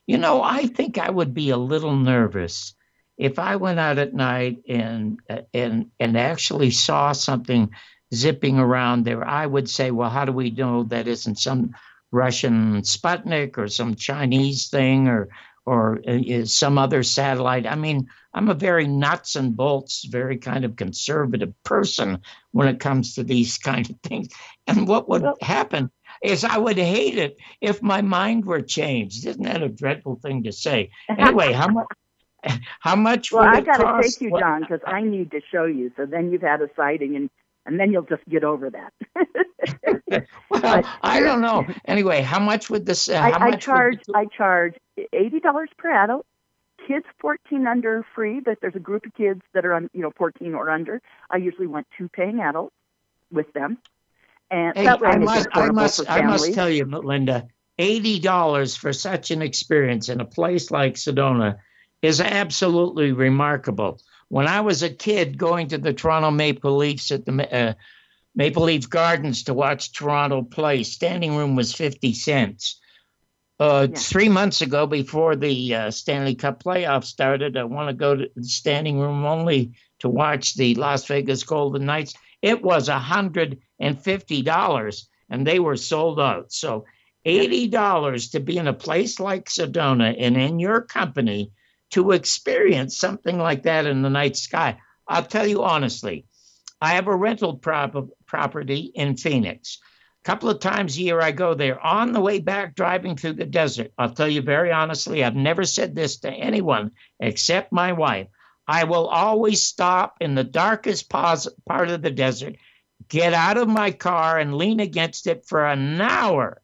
[0.07, 2.73] you know, I think I would be a little nervous
[3.19, 5.19] if I went out at night and
[5.53, 7.69] and and actually saw something
[8.13, 9.27] zipping around there.
[9.27, 11.75] I would say, well, how do we know that isn't some
[12.11, 15.29] Russian Sputnik or some Chinese thing or
[15.65, 17.67] or uh, some other satellite?
[17.67, 22.79] I mean, I'm a very nuts and bolts, very kind of conservative person when it
[22.79, 24.29] comes to these kind of things.
[24.65, 25.91] And what would happen
[26.23, 29.25] is I would hate it if my mind were changed.
[29.25, 30.89] Isn't that a dreadful thing to say?
[31.09, 31.87] Anyway, how much?
[32.79, 35.65] How much Well, would I got to take you, John, because I need to show
[35.65, 35.91] you.
[35.97, 37.29] So then you've had a sighting, and
[37.65, 38.93] and then you'll just get over that.
[40.49, 41.65] Well, I don't know.
[41.85, 43.07] Anyway, how much would this?
[43.07, 44.73] Uh, how I, I charge I charge
[45.13, 46.25] eighty dollars per adult.
[46.87, 50.11] Kids fourteen under free, but there's a group of kids that are on you know
[50.17, 51.01] fourteen or under.
[51.29, 52.73] I usually want two paying adults
[53.31, 53.77] with them,
[54.49, 58.75] and Hey, that way I must, I must, I must tell you, Linda, eighty dollars
[58.75, 61.57] for such an experience in a place like Sedona
[62.01, 63.99] is absolutely remarkable.
[64.29, 67.73] When I was a kid going to the Toronto Maple Leafs at the uh,
[68.35, 72.79] Maple Leaf Gardens to watch Toronto play, standing room was fifty cents.
[73.59, 73.97] Uh, Yeah.
[73.97, 78.29] Three months ago, before the uh, Stanley Cup playoffs started, I want to go to
[78.35, 82.13] the standing room only to watch the Las Vegas Golden Knights.
[82.41, 86.53] It was a hundred and fifty dollars, and they were sold out.
[86.53, 86.85] So
[87.25, 91.51] eighty dollars to be in a place like Sedona and in your company
[91.91, 94.79] to experience something like that in the night sky.
[95.07, 96.25] I'll tell you honestly,
[96.81, 99.79] I have a rental prop- property in Phoenix.
[100.23, 103.33] A couple of times a year I go there on the way back driving through
[103.33, 103.91] the desert.
[103.97, 108.27] I'll tell you very honestly, I've never said this to anyone except my wife.
[108.67, 112.55] I will always stop in the darkest pos- part of the desert,
[113.07, 116.61] get out of my car and lean against it for an hour,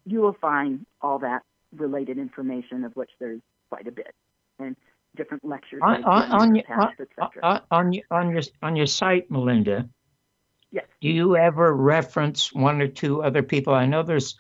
[0.04, 1.42] you will find all that
[1.74, 4.14] related information, of which there's quite a bit,
[4.58, 4.76] and
[5.16, 7.00] different lectures On, on, on, your, past,
[7.42, 9.88] on, on, your, on, your, on your site, Melinda,
[10.70, 10.86] Yes.
[11.00, 13.72] do you ever reference one or two other people?
[13.74, 14.36] I know there's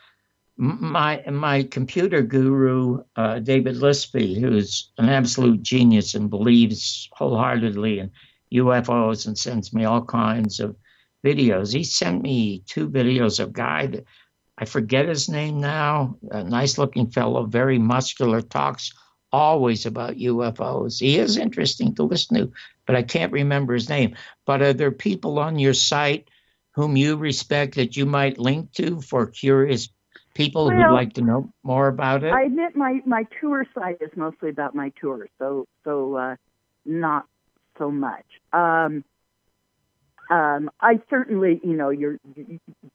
[0.56, 8.10] my my computer guru uh, David Lispy, who's an absolute genius and believes wholeheartedly in
[8.52, 10.76] UFOs and sends me all kinds of
[11.24, 11.72] videos.
[11.72, 14.04] He sent me two videos of guy that
[14.56, 18.92] I forget his name now, a nice looking fellow, very muscular, talks
[19.32, 21.00] always about UFOs.
[21.00, 22.52] He is interesting to listen to,
[22.86, 24.14] but I can't remember his name.
[24.46, 26.28] But are there people on your site
[26.74, 29.88] whom you respect that you might link to for curious
[30.34, 32.32] people Well, who'd like to know more about it?
[32.32, 36.36] I admit my my tour site is mostly about my tours, so so uh,
[36.84, 37.26] not
[37.78, 38.26] so much.
[38.52, 39.04] Um,
[40.30, 42.18] um, I certainly, you know, your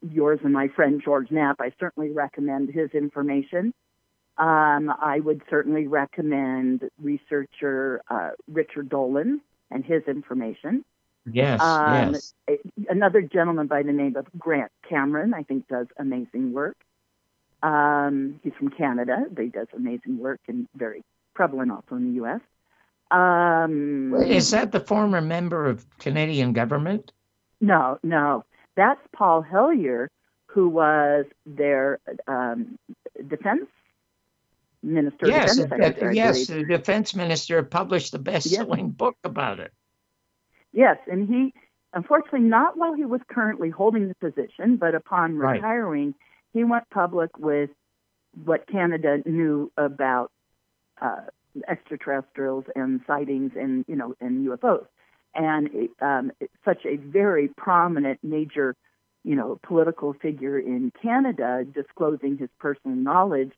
[0.01, 1.61] yours and my friend George Knapp.
[1.61, 3.73] I certainly recommend his information.
[4.37, 10.85] Um, I would certainly recommend researcher uh, Richard Dolan and his information.
[11.29, 12.33] yes, Um, yes.
[12.89, 16.77] Another gentleman by the name of Grant Cameron, I think, does amazing work.
[17.61, 21.03] Um, he's from Canada, but he does amazing work and very
[21.33, 22.41] prevalent also in the U.S.
[23.11, 27.11] Um, Is that the former member of Canadian government?
[27.61, 28.45] no, no,
[28.75, 30.09] that's Paul Hellyer,
[30.47, 32.77] who was their um,
[33.27, 33.67] defense
[34.81, 36.09] minister, yes, defense uh.
[36.11, 36.47] Yes.
[36.47, 39.73] The defense minister published the best-selling book about it.
[40.71, 41.53] Yes, and he,
[41.93, 46.15] unfortunately, not while he was currently holding the position, but upon retiring, Right.
[46.53, 47.69] He went public with
[48.43, 50.31] what Canada knew about
[51.01, 51.21] uh,
[51.67, 54.85] extraterrestrials and sightings and you know and UFOs,
[55.35, 55.69] and
[56.01, 56.31] um,
[56.63, 58.75] such a very prominent major,
[59.23, 63.51] you know, political figure in Canada disclosing his personal knowledge.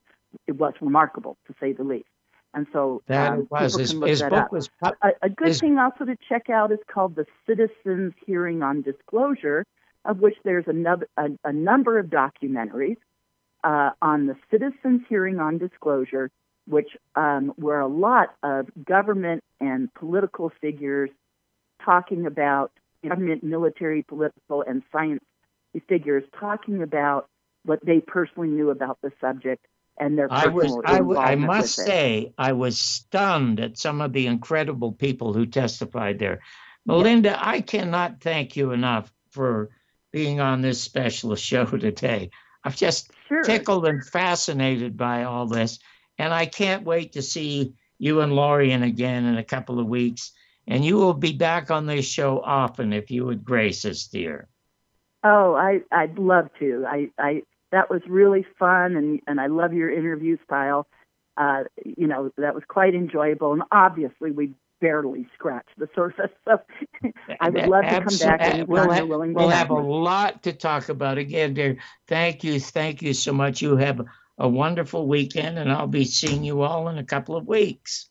[0.48, 2.08] It was remarkable to say the least,
[2.54, 3.76] and so That um, was.
[3.78, 4.52] His, his that book up.
[4.52, 8.64] was A, a good Is- thing also to check out is called the Citizens Hearing
[8.64, 9.66] on Disclosure,
[10.06, 12.98] of which there's a, nub- a, a number of documentaries
[13.64, 16.30] uh, on the Citizens Hearing on Disclosure,
[16.68, 21.10] which um, were a lot of government and political figures
[21.84, 22.72] talking about
[23.08, 25.22] government, military, political, and science
[25.88, 27.28] figures talking about
[27.64, 29.66] what they personally knew about the subject
[29.98, 30.64] and their I was.
[30.64, 35.34] personal I, w- I must say, I was stunned at some of the incredible people
[35.34, 36.42] who testified there.
[36.86, 39.70] Melinda, I cannot thank you enough for
[40.12, 42.30] being on this special show today.
[42.64, 43.44] I'm just Sure.
[43.44, 45.80] tickled and fascinated by all this,
[46.18, 50.32] and I can't wait to see you and Lorien again in a couple of weeks.
[50.68, 54.48] And you will be back on this show often if you would grace us, dear.
[55.24, 56.86] Oh, I I'd love to.
[56.88, 60.88] I I that was really fun, and and I love your interview style.
[61.38, 64.52] Uh, you know that was quite enjoyable, and obviously we
[64.82, 66.32] barely scratched the surface.
[66.46, 66.60] So
[67.40, 70.44] I would love to come back uh, anytime we'll have, willing we'll have a lot
[70.44, 71.78] to talk about again, dear.
[72.08, 73.62] Thank you, thank you so much.
[73.62, 74.02] You have
[74.38, 78.10] a wonderful weekend, and I'll be seeing you all in a couple of weeks.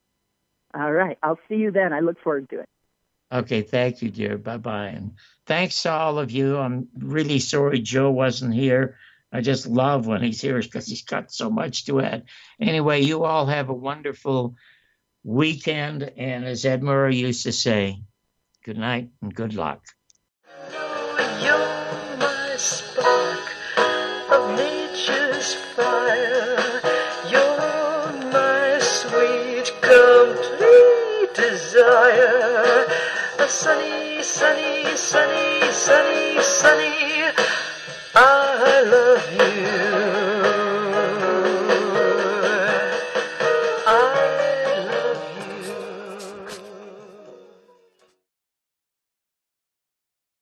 [0.72, 1.92] All right, I'll see you then.
[1.92, 2.68] I look forward to it.
[3.32, 4.38] Okay, thank you, dear.
[4.38, 4.88] Bye bye.
[4.88, 5.12] And
[5.46, 6.56] thanks to all of you.
[6.56, 8.96] I'm really sorry Joe wasn't here.
[9.32, 12.24] I just love when he's here because he's got so much to add.
[12.60, 14.56] Anyway, you all have a wonderful
[15.24, 16.02] weekend.
[16.16, 18.02] And as Ed Murrow used to say,
[18.64, 19.82] good night and good luck.
[33.50, 37.30] Sunny, sunny, sunny, sunny, sunny.
[38.14, 39.79] I love you.